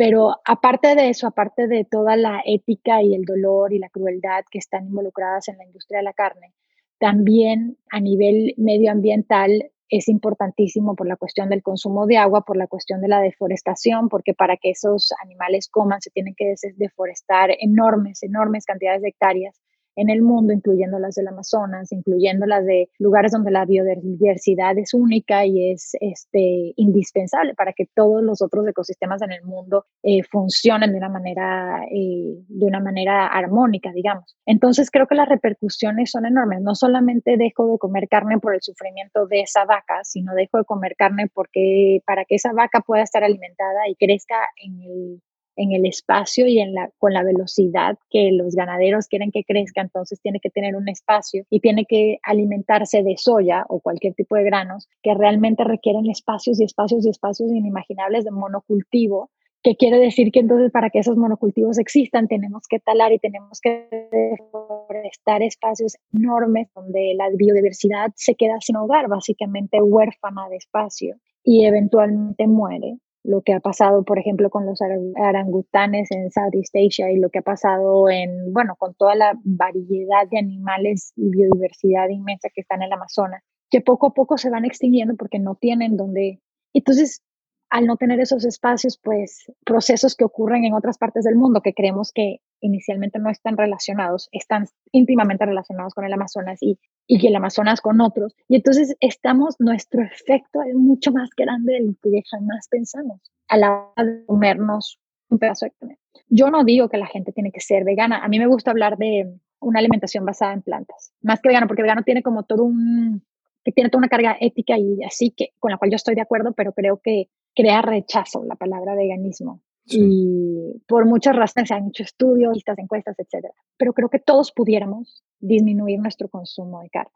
Pero 0.00 0.36
aparte 0.46 0.94
de 0.94 1.10
eso, 1.10 1.26
aparte 1.26 1.66
de 1.66 1.84
toda 1.84 2.16
la 2.16 2.40
ética 2.46 3.02
y 3.02 3.14
el 3.14 3.26
dolor 3.26 3.74
y 3.74 3.78
la 3.78 3.90
crueldad 3.90 4.46
que 4.50 4.56
están 4.56 4.86
involucradas 4.86 5.48
en 5.48 5.58
la 5.58 5.66
industria 5.66 5.98
de 5.98 6.04
la 6.04 6.14
carne, 6.14 6.54
también 6.98 7.76
a 7.90 8.00
nivel 8.00 8.54
medioambiental 8.56 9.70
es 9.90 10.08
importantísimo 10.08 10.96
por 10.96 11.06
la 11.06 11.16
cuestión 11.16 11.50
del 11.50 11.62
consumo 11.62 12.06
de 12.06 12.16
agua, 12.16 12.46
por 12.46 12.56
la 12.56 12.66
cuestión 12.66 13.02
de 13.02 13.08
la 13.08 13.20
deforestación, 13.20 14.08
porque 14.08 14.32
para 14.32 14.56
que 14.56 14.70
esos 14.70 15.12
animales 15.22 15.68
coman 15.68 16.00
se 16.00 16.08
tienen 16.08 16.34
que 16.34 16.54
deforestar 16.78 17.50
enormes, 17.60 18.22
enormes 18.22 18.64
cantidades 18.64 19.02
de 19.02 19.08
hectáreas 19.08 19.60
en 20.00 20.08
el 20.08 20.22
mundo, 20.22 20.54
incluyendo 20.54 20.98
las 20.98 21.14
del 21.14 21.28
Amazonas, 21.28 21.92
incluyendo 21.92 22.46
las 22.46 22.64
de 22.64 22.88
lugares 22.98 23.32
donde 23.32 23.50
la 23.50 23.66
biodiversidad 23.66 24.78
es 24.78 24.94
única 24.94 25.44
y 25.44 25.72
es 25.72 25.90
este, 26.00 26.72
indispensable 26.76 27.54
para 27.54 27.74
que 27.74 27.84
todos 27.94 28.22
los 28.22 28.40
otros 28.40 28.66
ecosistemas 28.66 29.20
en 29.20 29.32
el 29.32 29.44
mundo 29.44 29.84
eh, 30.02 30.22
funcionen 30.22 30.92
de 30.92 30.98
una 30.98 31.10
manera, 31.10 31.84
eh, 31.90 32.34
de 32.48 32.66
una 32.66 32.80
manera 32.80 33.26
armónica, 33.26 33.92
digamos. 33.92 34.36
Entonces 34.46 34.90
creo 34.90 35.06
que 35.06 35.14
las 35.14 35.28
repercusiones 35.28 36.10
son 36.10 36.24
enormes. 36.24 36.62
No 36.62 36.74
solamente 36.74 37.36
dejo 37.36 37.70
de 37.70 37.78
comer 37.78 38.08
carne 38.08 38.38
por 38.38 38.54
el 38.54 38.62
sufrimiento 38.62 39.26
de 39.26 39.42
esa 39.42 39.66
vaca, 39.66 40.00
sino 40.04 40.34
dejo 40.34 40.56
de 40.58 40.64
comer 40.64 40.94
carne 40.96 41.30
porque 41.34 42.00
para 42.06 42.24
que 42.24 42.36
esa 42.36 42.52
vaca 42.54 42.80
pueda 42.80 43.02
estar 43.02 43.22
alimentada 43.22 43.86
y 43.88 43.96
crezca 43.96 44.36
en 44.64 44.80
el 44.80 45.22
en 45.60 45.72
el 45.72 45.84
espacio 45.84 46.46
y 46.46 46.58
en 46.58 46.72
la, 46.72 46.90
con 46.98 47.12
la 47.12 47.22
velocidad 47.22 47.98
que 48.08 48.32
los 48.32 48.54
ganaderos 48.54 49.08
quieren 49.08 49.30
que 49.30 49.44
crezca, 49.44 49.82
entonces 49.82 50.18
tiene 50.22 50.40
que 50.40 50.48
tener 50.48 50.74
un 50.74 50.88
espacio 50.88 51.44
y 51.50 51.60
tiene 51.60 51.84
que 51.84 52.18
alimentarse 52.22 53.02
de 53.02 53.16
soya 53.18 53.66
o 53.68 53.80
cualquier 53.80 54.14
tipo 54.14 54.36
de 54.36 54.44
granos 54.44 54.88
que 55.02 55.12
realmente 55.14 55.62
requieren 55.64 56.08
espacios 56.08 56.58
y 56.60 56.64
espacios 56.64 57.04
y 57.04 57.10
espacios 57.10 57.52
inimaginables 57.52 58.24
de 58.24 58.30
monocultivo 58.30 59.30
que 59.62 59.76
quiere 59.76 59.98
decir 59.98 60.32
que 60.32 60.40
entonces 60.40 60.72
para 60.72 60.88
que 60.88 61.00
esos 61.00 61.18
monocultivos 61.18 61.78
existan 61.78 62.26
tenemos 62.26 62.66
que 62.66 62.78
talar 62.78 63.12
y 63.12 63.18
tenemos 63.18 63.60
que 63.60 63.86
deforestar 64.10 65.42
espacios 65.42 65.98
enormes 66.14 66.68
donde 66.74 67.12
la 67.14 67.28
biodiversidad 67.28 68.12
se 68.16 68.34
queda 68.34 68.58
sin 68.60 68.76
hogar, 68.76 69.08
básicamente 69.08 69.82
huérfana 69.82 70.48
de 70.48 70.56
espacio 70.56 71.16
y 71.44 71.66
eventualmente 71.66 72.46
muere 72.46 72.96
lo 73.22 73.42
que 73.42 73.52
ha 73.52 73.60
pasado, 73.60 74.04
por 74.04 74.18
ejemplo, 74.18 74.50
con 74.50 74.66
los 74.66 74.80
orangutanes 74.80 76.10
en 76.10 76.30
Southeast 76.30 76.74
Asia 76.74 77.10
y 77.10 77.18
lo 77.18 77.30
que 77.30 77.40
ha 77.40 77.42
pasado 77.42 78.08
en, 78.08 78.52
bueno, 78.52 78.76
con 78.78 78.94
toda 78.94 79.14
la 79.14 79.38
variedad 79.44 80.26
de 80.30 80.38
animales 80.38 81.12
y 81.16 81.30
biodiversidad 81.30 82.08
inmensa 82.08 82.48
que 82.54 82.62
están 82.62 82.82
en 82.82 82.86
el 82.86 82.92
Amazonas, 82.94 83.42
que 83.70 83.80
poco 83.80 84.08
a 84.08 84.14
poco 84.14 84.38
se 84.38 84.50
van 84.50 84.64
extinguiendo 84.64 85.16
porque 85.16 85.38
no 85.38 85.54
tienen 85.54 85.96
donde. 85.96 86.40
Entonces, 86.72 87.22
al 87.68 87.86
no 87.86 87.96
tener 87.96 88.20
esos 88.20 88.44
espacios, 88.44 88.98
pues 89.02 89.52
procesos 89.64 90.16
que 90.16 90.24
ocurren 90.24 90.64
en 90.64 90.74
otras 90.74 90.98
partes 90.98 91.24
del 91.24 91.36
mundo 91.36 91.60
que 91.62 91.72
creemos 91.72 92.10
que 92.12 92.38
inicialmente 92.60 93.18
no 93.18 93.30
están 93.30 93.56
relacionados, 93.56 94.28
están 94.32 94.66
íntimamente 94.92 95.46
relacionados 95.46 95.94
con 95.94 96.04
el 96.04 96.12
Amazonas 96.12 96.58
y, 96.62 96.78
y 97.18 97.26
el 97.26 97.34
Amazonas 97.34 97.80
con 97.80 98.00
otros. 98.00 98.36
Y 98.46 98.56
entonces 98.56 98.96
estamos, 99.00 99.56
nuestro 99.58 100.02
efecto 100.02 100.62
es 100.62 100.74
mucho 100.76 101.10
más 101.10 101.30
grande 101.36 101.72
de 101.72 101.80
lo 101.80 101.94
que 102.00 102.22
jamás 102.30 102.68
pensamos 102.68 103.20
a 103.48 103.56
la 103.56 103.72
hora 103.72 104.04
de 104.04 104.24
comernos 104.26 105.00
un 105.28 105.38
pedazo 105.38 105.66
de 105.66 105.72
carne. 105.72 105.98
Yo 106.28 106.50
no 106.50 106.62
digo 106.62 106.88
que 106.88 106.98
la 106.98 107.06
gente 107.06 107.32
tiene 107.32 107.50
que 107.50 107.60
ser 107.60 107.82
vegana. 107.82 108.24
A 108.24 108.28
mí 108.28 108.38
me 108.38 108.46
gusta 108.46 108.70
hablar 108.70 108.96
de 108.96 109.28
una 109.60 109.80
alimentación 109.80 110.24
basada 110.24 110.52
en 110.52 110.62
plantas, 110.62 111.12
más 111.20 111.40
que 111.40 111.48
vegano, 111.48 111.66
porque 111.66 111.82
vegano 111.82 112.02
tiene 112.04 112.22
como 112.22 112.44
todo 112.44 112.62
un, 112.62 113.24
que 113.64 113.72
tiene 113.72 113.90
toda 113.90 114.00
una 114.00 114.08
carga 114.08 114.36
ética 114.40 114.78
y 114.78 115.02
así 115.02 115.32
que 115.36 115.50
con 115.58 115.72
la 115.72 115.78
cual 115.78 115.90
yo 115.90 115.96
estoy 115.96 116.14
de 116.14 116.22
acuerdo, 116.22 116.52
pero 116.52 116.72
creo 116.72 117.00
que 117.02 117.28
crea 117.56 117.82
rechazo 117.82 118.44
la 118.44 118.54
palabra 118.54 118.94
veganismo. 118.94 119.62
Y 119.98 120.82
por 120.86 121.06
muchas 121.06 121.36
razones 121.36 121.68
se 121.68 121.74
han 121.74 121.88
hecho 121.88 122.02
estudios, 122.02 122.54
listas, 122.54 122.78
encuestas, 122.78 123.18
etcétera. 123.18 123.54
Pero 123.76 123.92
creo 123.92 124.08
que 124.08 124.18
todos 124.18 124.52
pudiéramos 124.52 125.24
disminuir 125.40 126.00
nuestro 126.00 126.28
consumo 126.28 126.80
de 126.80 126.90
carne. 126.90 127.12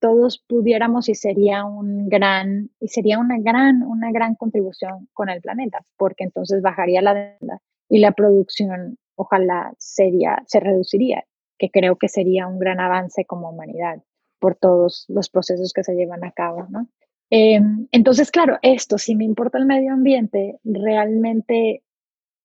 Todos 0.00 0.42
pudiéramos 0.46 1.08
y 1.08 1.14
sería 1.14 1.64
un 1.64 2.08
gran 2.08 2.70
y 2.80 2.88
sería 2.88 3.18
una 3.18 3.38
gran 3.38 3.82
una 3.82 4.10
gran 4.12 4.34
contribución 4.34 5.08
con 5.12 5.28
el 5.28 5.40
planeta, 5.40 5.84
porque 5.96 6.24
entonces 6.24 6.62
bajaría 6.62 7.02
la 7.02 7.14
demanda 7.14 7.60
y 7.88 7.98
la 7.98 8.12
producción 8.12 8.98
ojalá 9.14 9.74
sería 9.78 10.42
se 10.46 10.60
reduciría, 10.60 11.24
que 11.58 11.70
creo 11.70 11.96
que 11.96 12.08
sería 12.08 12.46
un 12.46 12.58
gran 12.58 12.80
avance 12.80 13.26
como 13.26 13.50
humanidad 13.50 14.02
por 14.38 14.56
todos 14.56 15.04
los 15.08 15.28
procesos 15.28 15.72
que 15.74 15.84
se 15.84 15.94
llevan 15.94 16.24
a 16.24 16.32
cabo, 16.32 16.66
¿no? 16.70 16.88
Em, 17.30 17.86
entonces, 17.92 18.32
claro, 18.32 18.58
esto, 18.62 18.98
si 18.98 19.14
me 19.14 19.24
importa 19.24 19.58
el 19.58 19.66
medio 19.66 19.92
ambiente, 19.92 20.58
realmente 20.64 21.84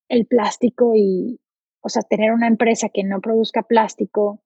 el 0.08 0.26
plástico 0.26 0.92
y, 0.94 1.40
o 1.80 1.88
sea, 1.88 2.02
tener 2.02 2.32
una 2.32 2.46
empresa 2.46 2.88
que 2.88 3.04
no 3.04 3.20
produzca 3.20 3.62
plástico, 3.62 4.40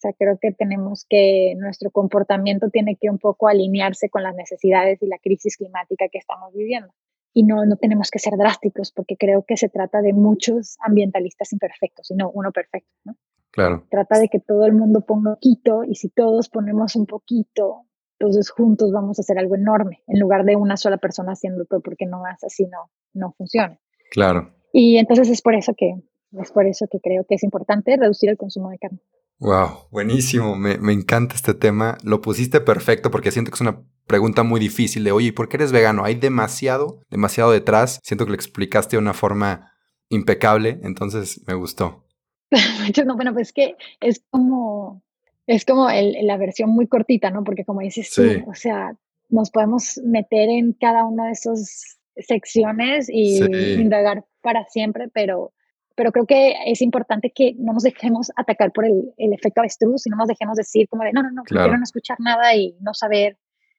sea, 0.00 0.12
creo 0.14 0.38
que 0.40 0.52
tenemos 0.52 1.04
que, 1.08 1.54
nuestro 1.58 1.90
comportamiento 1.90 2.70
tiene 2.70 2.96
que 2.96 3.10
un 3.10 3.18
poco 3.18 3.48
alinearse 3.48 4.08
con 4.08 4.22
las 4.22 4.34
necesidades 4.34 5.02
y 5.02 5.06
la 5.06 5.18
crisis 5.18 5.56
climática 5.58 6.06
que 6.10 6.18
estamos 6.18 6.54
viviendo. 6.54 6.92
Y 7.34 7.44
no, 7.44 7.64
no 7.66 7.76
tenemos 7.76 8.10
que 8.10 8.18
ser 8.18 8.36
drásticos 8.36 8.92
porque 8.92 9.16
creo 9.16 9.44
que 9.46 9.56
se 9.56 9.68
trata 9.68 10.00
de 10.00 10.12
muchos 10.14 10.78
ambientalistas 10.80 11.52
imperfectos, 11.52 12.06
sino 12.06 12.30
uno 12.30 12.50
perfecto, 12.50 12.90
¿no? 13.04 13.16
Claro. 13.50 13.84
Trata 13.90 14.18
de 14.18 14.28
que 14.28 14.40
todo 14.40 14.64
el 14.64 14.72
mundo 14.72 15.02
ponga 15.02 15.30
un 15.30 15.34
poquito 15.36 15.84
y 15.84 15.96
si 15.96 16.08
todos 16.08 16.48
ponemos 16.48 16.96
un 16.96 17.06
poquito, 17.06 17.86
entonces 18.18 18.48
juntos 18.50 18.92
vamos 18.92 19.18
a 19.18 19.22
hacer 19.22 19.38
algo 19.38 19.56
enorme 19.56 20.02
en 20.06 20.18
lugar 20.18 20.44
de 20.44 20.56
una 20.56 20.76
sola 20.76 20.96
persona 20.96 21.32
haciendo 21.32 21.64
todo 21.64 21.80
porque 21.80 22.06
no 22.06 22.20
más 22.20 22.42
así 22.44 22.64
no, 22.66 22.90
no 23.12 23.32
funciona. 23.32 23.78
Claro. 24.10 24.54
Y 24.72 24.98
entonces 24.98 25.28
es 25.28 25.42
por 25.42 25.54
eso 25.54 25.74
que 25.76 25.94
es 26.40 26.52
por 26.52 26.66
eso 26.66 26.86
que 26.90 27.00
creo 27.00 27.24
que 27.28 27.34
es 27.34 27.42
importante 27.42 27.96
reducir 27.96 28.30
el 28.30 28.36
consumo 28.36 28.70
de 28.70 28.78
carne. 28.78 29.00
Wow, 29.38 29.88
buenísimo, 29.90 30.54
me, 30.54 30.78
me 30.78 30.92
encanta 30.92 31.34
este 31.34 31.54
tema. 31.54 31.96
Lo 32.04 32.20
pusiste 32.20 32.60
perfecto 32.60 33.10
porque 33.10 33.32
siento 33.32 33.50
que 33.50 33.56
es 33.56 33.60
una 33.62 33.82
pregunta 34.06 34.42
muy 34.42 34.60
difícil 34.60 35.02
de, 35.02 35.12
oye, 35.12 35.28
¿y 35.28 35.32
por 35.32 35.48
qué 35.48 35.56
eres 35.56 35.72
vegano? 35.72 36.04
Hay 36.04 36.14
demasiado, 36.14 37.00
demasiado 37.10 37.50
detrás. 37.50 38.00
Siento 38.02 38.24
que 38.24 38.30
lo 38.30 38.34
explicaste 38.34 38.96
de 38.96 39.02
una 39.02 39.14
forma 39.14 39.72
impecable, 40.08 40.78
entonces 40.82 41.42
me 41.46 41.54
gustó. 41.54 42.04
no, 43.06 43.16
bueno, 43.16 43.32
pues 43.32 43.52
que 43.52 43.76
es 44.00 44.22
como 44.30 45.02
es 45.46 45.64
como 45.64 45.90
el, 45.90 46.14
la 46.26 46.36
versión 46.36 46.70
muy 46.70 46.86
cortita, 46.86 47.30
¿no? 47.30 47.42
Porque 47.42 47.64
como 47.64 47.80
dices 47.80 48.12
tú, 48.14 48.22
o 48.48 48.54
sea, 48.54 48.96
nos 49.28 49.50
podemos 49.50 50.00
meter 50.04 50.48
en 50.48 50.74
cada 50.74 51.04
una 51.04 51.26
de 51.26 51.32
esas 51.32 51.99
secciones 52.16 53.08
y 53.08 53.38
indagar 53.74 54.24
para 54.42 54.64
siempre, 54.66 55.08
pero, 55.12 55.52
pero 55.94 56.12
creo 56.12 56.26
que 56.26 56.54
es 56.66 56.82
importante 56.82 57.32
que 57.34 57.54
no 57.58 57.72
nos 57.72 57.82
dejemos 57.82 58.30
atacar 58.36 58.72
por 58.72 58.84
el, 58.84 59.12
el 59.16 59.32
efecto 59.32 59.60
avestruz 59.60 60.06
y 60.06 60.10
no 60.10 60.16
nos 60.16 60.28
dejemos 60.28 60.56
decir 60.56 60.88
como 60.88 61.04
de, 61.04 61.12
no, 61.12 61.22
no, 61.22 61.30
no, 61.30 61.42
quiero 61.44 61.76
no 61.76 61.82
escuchar 61.82 62.18
nada 62.20 62.54
y 62.54 62.76
no 62.80 62.94
saber, 62.94 63.38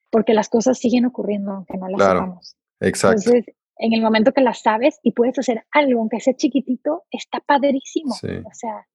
porque 0.10 0.34
las 0.34 0.50
cosas 0.50 0.78
siguen 0.78 1.06
ocurriendo 1.06 1.52
aunque 1.52 1.78
no 1.78 1.88
las 1.88 1.98
claro. 1.98 2.40
Exacto. 2.80 3.22
Entonces, 3.26 3.56
en 3.78 3.94
el 3.94 4.02
momento 4.02 4.32
que 4.32 4.42
las 4.42 4.62
sabes 4.62 5.00
y 5.04 5.12
puedes 5.12 5.38
hacer 5.40 5.64
algo, 5.72 6.00
aunque 6.00 6.20
sea 6.20 6.36
chiquitito, 6.36 7.04
está 7.12 7.40
padrísimo. 7.40 8.14
O 8.14 8.54
sea, 8.54 8.86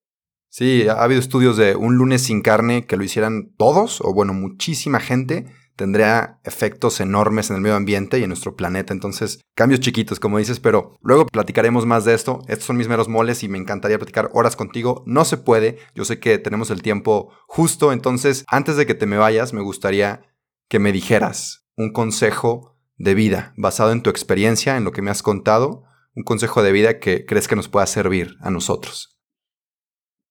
Sí, 0.48 0.88
ha 0.88 1.02
habido 1.02 1.20
estudios 1.20 1.58
de 1.58 1.76
un 1.76 1.96
lunes 1.96 2.22
sin 2.22 2.40
carne 2.40 2.86
que 2.86 2.96
lo 2.96 3.04
hicieran 3.04 3.52
todos, 3.58 4.00
o 4.00 4.14
bueno, 4.14 4.32
muchísima 4.32 5.00
gente, 5.00 5.44
tendría 5.76 6.40
efectos 6.44 7.00
enormes 7.00 7.50
en 7.50 7.56
el 7.56 7.62
medio 7.62 7.76
ambiente 7.76 8.18
y 8.18 8.22
en 8.22 8.28
nuestro 8.28 8.56
planeta. 8.56 8.92
Entonces, 8.92 9.40
cambios 9.54 9.80
chiquitos, 9.80 10.18
como 10.18 10.38
dices, 10.38 10.60
pero 10.60 10.96
luego 11.02 11.26
platicaremos 11.26 11.86
más 11.86 12.04
de 12.04 12.14
esto. 12.14 12.40
Estos 12.48 12.64
son 12.64 12.76
mis 12.76 12.88
meros 12.88 13.08
moles 13.08 13.42
y 13.42 13.48
me 13.48 13.58
encantaría 13.58 13.98
platicar 13.98 14.30
horas 14.32 14.56
contigo. 14.56 15.02
No 15.06 15.24
se 15.24 15.36
puede, 15.36 15.78
yo 15.94 16.04
sé 16.04 16.18
que 16.18 16.38
tenemos 16.38 16.70
el 16.70 16.82
tiempo 16.82 17.32
justo, 17.46 17.92
entonces, 17.92 18.44
antes 18.48 18.76
de 18.76 18.86
que 18.86 18.94
te 18.94 19.06
me 19.06 19.18
vayas, 19.18 19.52
me 19.52 19.62
gustaría 19.62 20.22
que 20.68 20.78
me 20.78 20.92
dijeras 20.92 21.66
un 21.76 21.92
consejo 21.92 22.76
de 22.96 23.14
vida 23.14 23.52
basado 23.56 23.92
en 23.92 24.02
tu 24.02 24.10
experiencia, 24.10 24.76
en 24.76 24.84
lo 24.84 24.92
que 24.92 25.02
me 25.02 25.10
has 25.10 25.22
contado, 25.22 25.84
un 26.14 26.24
consejo 26.24 26.62
de 26.62 26.72
vida 26.72 26.98
que 26.98 27.26
crees 27.26 27.46
que 27.46 27.56
nos 27.56 27.68
pueda 27.68 27.86
servir 27.86 28.36
a 28.40 28.50
nosotros 28.50 29.16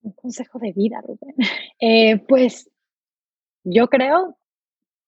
un 0.05 0.13
consejo 0.13 0.59
de 0.59 0.71
vida, 0.71 1.01
Rubén. 1.01 1.35
Eh, 1.81 2.23
pues 2.29 2.69
yo 3.65 3.87
creo 3.87 4.37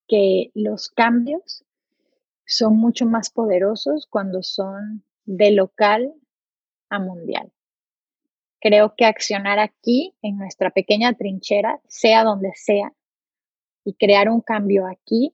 que 0.07 0.51
los 0.53 0.89
cambios 0.89 1.63
son 2.45 2.77
mucho 2.77 3.05
más 3.05 3.29
poderosos 3.29 4.07
cuando 4.09 4.41
son 4.41 5.03
de 5.25 5.51
local 5.51 6.13
a 6.89 6.99
mundial. 6.99 7.51
Creo 8.59 8.95
que 8.95 9.05
accionar 9.05 9.59
aquí, 9.59 10.15
en 10.21 10.37
nuestra 10.37 10.71
pequeña 10.71 11.13
trinchera, 11.13 11.79
sea 11.87 12.23
donde 12.23 12.51
sea, 12.55 12.93
y 13.83 13.93
crear 13.93 14.29
un 14.29 14.41
cambio 14.41 14.87
aquí, 14.87 15.33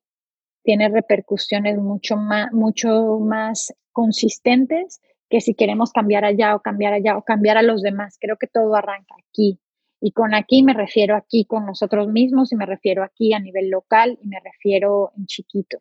tiene 0.63 0.89
repercusiones 0.89 1.77
mucho 1.77 2.17
más, 2.17 2.51
mucho 2.51 3.19
más 3.19 3.73
consistentes 3.91 5.01
que 5.29 5.41
si 5.41 5.53
queremos 5.55 5.91
cambiar 5.91 6.25
allá 6.25 6.55
o 6.55 6.61
cambiar 6.61 6.93
allá 6.93 7.17
o 7.17 7.23
cambiar 7.23 7.57
a 7.57 7.63
los 7.63 7.81
demás. 7.81 8.17
Creo 8.19 8.37
que 8.37 8.47
todo 8.47 8.75
arranca 8.75 9.15
aquí. 9.17 9.59
Y 10.05 10.11
con 10.11 10.35
aquí 10.35 10.63
me 10.63 10.73
refiero 10.73 11.15
aquí 11.15 11.45
con 11.45 11.65
nosotros 11.65 12.09
mismos 12.09 12.51
y 12.51 12.57
me 12.57 12.65
refiero 12.65 13.03
aquí 13.03 13.31
a 13.31 13.39
nivel 13.39 13.69
local 13.69 14.19
y 14.21 14.27
me 14.27 14.37
refiero 14.41 15.13
en 15.15 15.27
chiquito. 15.27 15.77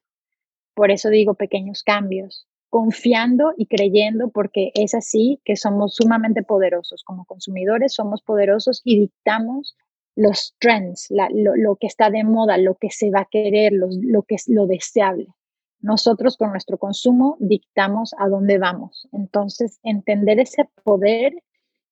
Por 0.75 0.93
eso 0.93 1.09
digo 1.09 1.35
pequeños 1.35 1.83
cambios, 1.83 2.47
confiando 2.71 3.53
y 3.57 3.67
creyendo 3.67 4.31
porque 4.31 4.71
es 4.75 4.95
así 4.95 5.41
que 5.45 5.57
somos 5.57 5.97
sumamente 5.97 6.45
poderosos. 6.45 7.03
Como 7.03 7.25
consumidores 7.25 7.95
somos 7.95 8.23
poderosos 8.23 8.81
y 8.85 9.01
dictamos 9.01 9.75
los 10.15 10.55
trends, 10.61 11.09
lo, 11.11 11.75
que 11.75 11.89
está 11.89 12.09
de 12.09 12.23
moda, 12.23 12.59
lo 12.59 12.77
que 12.77 12.91
se 12.91 13.11
va 13.11 13.23
a 13.23 13.29
querer, 13.29 13.73
lo 13.73 14.23
que 14.23 14.37
es 14.37 14.49
lo 14.49 14.69
deseable 14.69 15.35
nosotros 15.81 16.37
con 16.37 16.53
nuestro 16.53 16.79
consumo 16.79 17.37
dictamos 17.41 18.15
a 18.19 18.29
dónde 18.29 18.59
vamos. 18.59 19.09
Entonces, 19.11 19.81
entender 19.83 20.39
ese 20.39 20.69
poder 20.85 21.35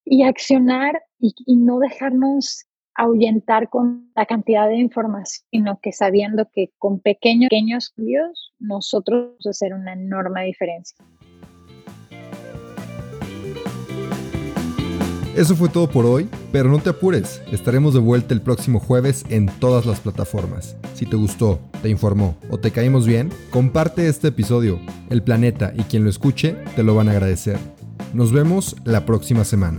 y 0.04 0.22
accionar 0.22 1.02
y, 1.20 1.56
no 1.56 1.78
dejarnos 1.78 2.66
ahuyentar 2.94 3.68
con 3.68 4.10
la 4.14 4.26
cantidad 4.26 4.68
de 4.68 4.78
información, 4.78 5.46
sino 5.50 5.78
que 5.80 5.92
sabiendo 5.92 6.48
que 6.52 6.72
con 6.78 7.00
pequeños, 7.00 7.48
pequeños 7.50 7.90
cambios 7.90 8.52
nosotros 8.58 9.28
vamos 9.28 9.46
a 9.46 9.50
hacer 9.50 9.74
una 9.74 9.92
enorme 9.92 10.44
diferencia. 10.44 10.96
Eso 15.36 15.54
fue 15.54 15.68
todo 15.68 15.88
por 15.88 16.04
hoy, 16.04 16.28
pero 16.50 16.68
no 16.68 16.80
te 16.80 16.90
apures, 16.90 17.40
estaremos 17.52 17.94
de 17.94 18.00
vuelta 18.00 18.34
el 18.34 18.42
próximo 18.42 18.80
jueves 18.80 19.24
en 19.30 19.46
todas 19.46 19.86
las 19.86 20.00
plataformas. 20.00 20.76
Si 20.94 21.06
te 21.06 21.16
gustó, 21.16 21.60
te 21.82 21.88
informó 21.88 22.36
o 22.50 22.58
te 22.58 22.72
caímos 22.72 23.06
bien, 23.06 23.30
comparte 23.50 24.08
este 24.08 24.28
episodio. 24.28 24.80
El 25.08 25.22
planeta 25.22 25.72
y 25.76 25.84
quien 25.84 26.02
lo 26.02 26.10
escuche 26.10 26.56
te 26.74 26.82
lo 26.82 26.96
van 26.96 27.08
a 27.08 27.12
agradecer. 27.12 27.58
Nos 28.12 28.32
vemos 28.32 28.76
la 28.84 29.06
próxima 29.06 29.44
semana. 29.44 29.78